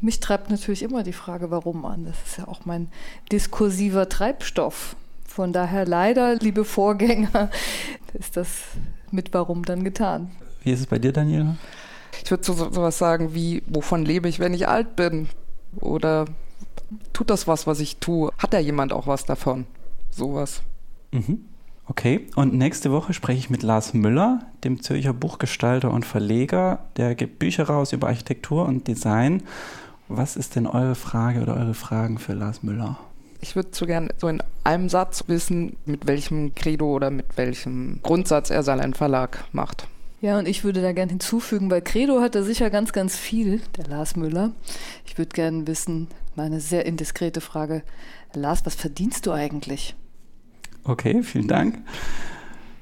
[0.00, 2.06] mich treibt natürlich immer die Frage, warum an.
[2.06, 2.88] Das ist ja auch mein
[3.30, 4.96] diskursiver Treibstoff.
[5.26, 7.50] Von daher leider, liebe Vorgänger,
[8.14, 8.48] ist das
[9.10, 10.30] mit Warum dann getan.
[10.62, 11.58] Wie ist es bei dir, Daniela?
[12.24, 15.28] Ich würde so, sowas sagen wie, wovon lebe ich, wenn ich alt bin?
[15.82, 16.24] Oder
[17.12, 18.32] tut das was, was ich tue?
[18.38, 19.66] Hat da jemand auch was davon?
[20.10, 20.62] Sowas.
[21.12, 21.44] Mhm.
[21.90, 26.80] Okay, und nächste Woche spreche ich mit Lars Müller, dem Zürcher Buchgestalter und Verleger.
[26.98, 29.42] Der gibt Bücher raus über Architektur und Design.
[30.06, 32.98] Was ist denn eure Frage oder eure Fragen für Lars Müller?
[33.40, 38.00] Ich würde so gerne so in einem Satz wissen, mit welchem Credo oder mit welchem
[38.02, 39.86] Grundsatz er seinen Verlag macht.
[40.20, 43.62] Ja, und ich würde da gerne hinzufügen, bei Credo hat er sicher ganz, ganz viel,
[43.78, 44.52] der Lars Müller.
[45.06, 47.82] Ich würde gerne wissen, meine sehr indiskrete Frage,
[48.34, 49.94] Lars, was verdienst du eigentlich?
[50.88, 51.78] Okay, vielen Dank.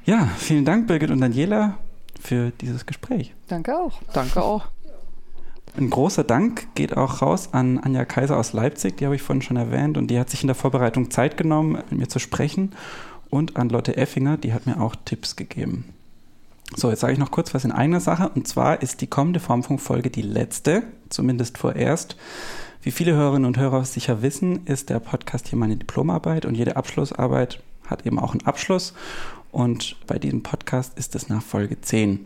[0.05, 1.77] Ja, vielen Dank, Birgit und Daniela,
[2.21, 3.35] für dieses Gespräch.
[3.49, 4.01] Danke auch.
[4.13, 4.67] Danke auch.
[5.77, 9.43] Ein großer Dank geht auch raus an Anja Kaiser aus Leipzig, die habe ich vorhin
[9.43, 12.73] schon erwähnt und die hat sich in der Vorbereitung Zeit genommen, mit mir zu sprechen.
[13.29, 15.93] Und an Lotte Effinger, die hat mir auch Tipps gegeben.
[16.77, 18.29] So, jetzt sage ich noch kurz was in eigener Sache.
[18.29, 22.17] Und zwar ist die kommende Formfunkfolge die letzte, zumindest vorerst.
[22.83, 26.77] Wie viele Hörerinnen und Hörer sicher wissen, ist der Podcast hier meine Diplomarbeit und jede
[26.77, 28.95] Abschlussarbeit hat eben auch einen Abschluss.
[29.53, 32.25] Und bei diesem Podcast ist es nach Folge 10.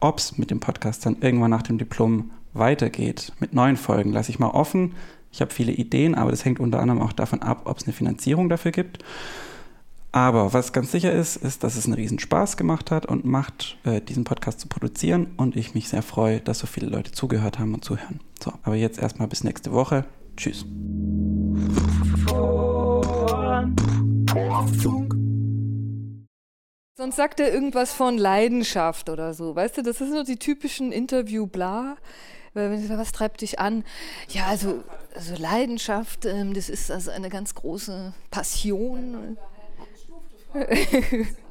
[0.00, 4.30] Ob es mit dem Podcast dann irgendwann nach dem Diplom weitergeht, mit neuen Folgen, lasse
[4.30, 4.94] ich mal offen.
[5.32, 7.92] Ich habe viele Ideen, aber das hängt unter anderem auch davon ab, ob es eine
[7.92, 9.04] Finanzierung dafür gibt.
[10.12, 13.78] Aber was ganz sicher ist, ist, dass es einen riesen Spaß gemacht hat und macht,
[13.84, 17.60] äh, diesen Podcast zu produzieren und ich mich sehr freue, dass so viele Leute zugehört
[17.60, 18.20] haben und zuhören.
[18.42, 20.04] So, aber jetzt erstmal bis nächste Woche.
[20.36, 20.66] Tschüss.
[26.96, 29.56] Sonst sagt er irgendwas von Leidenschaft oder so.
[29.56, 31.96] Weißt du, das sind nur die typischen Interview-Bla.
[32.54, 33.84] Was treibt dich an?
[34.28, 39.36] Ja, also, also Leidenschaft, ähm, das ist also eine ganz große Passion.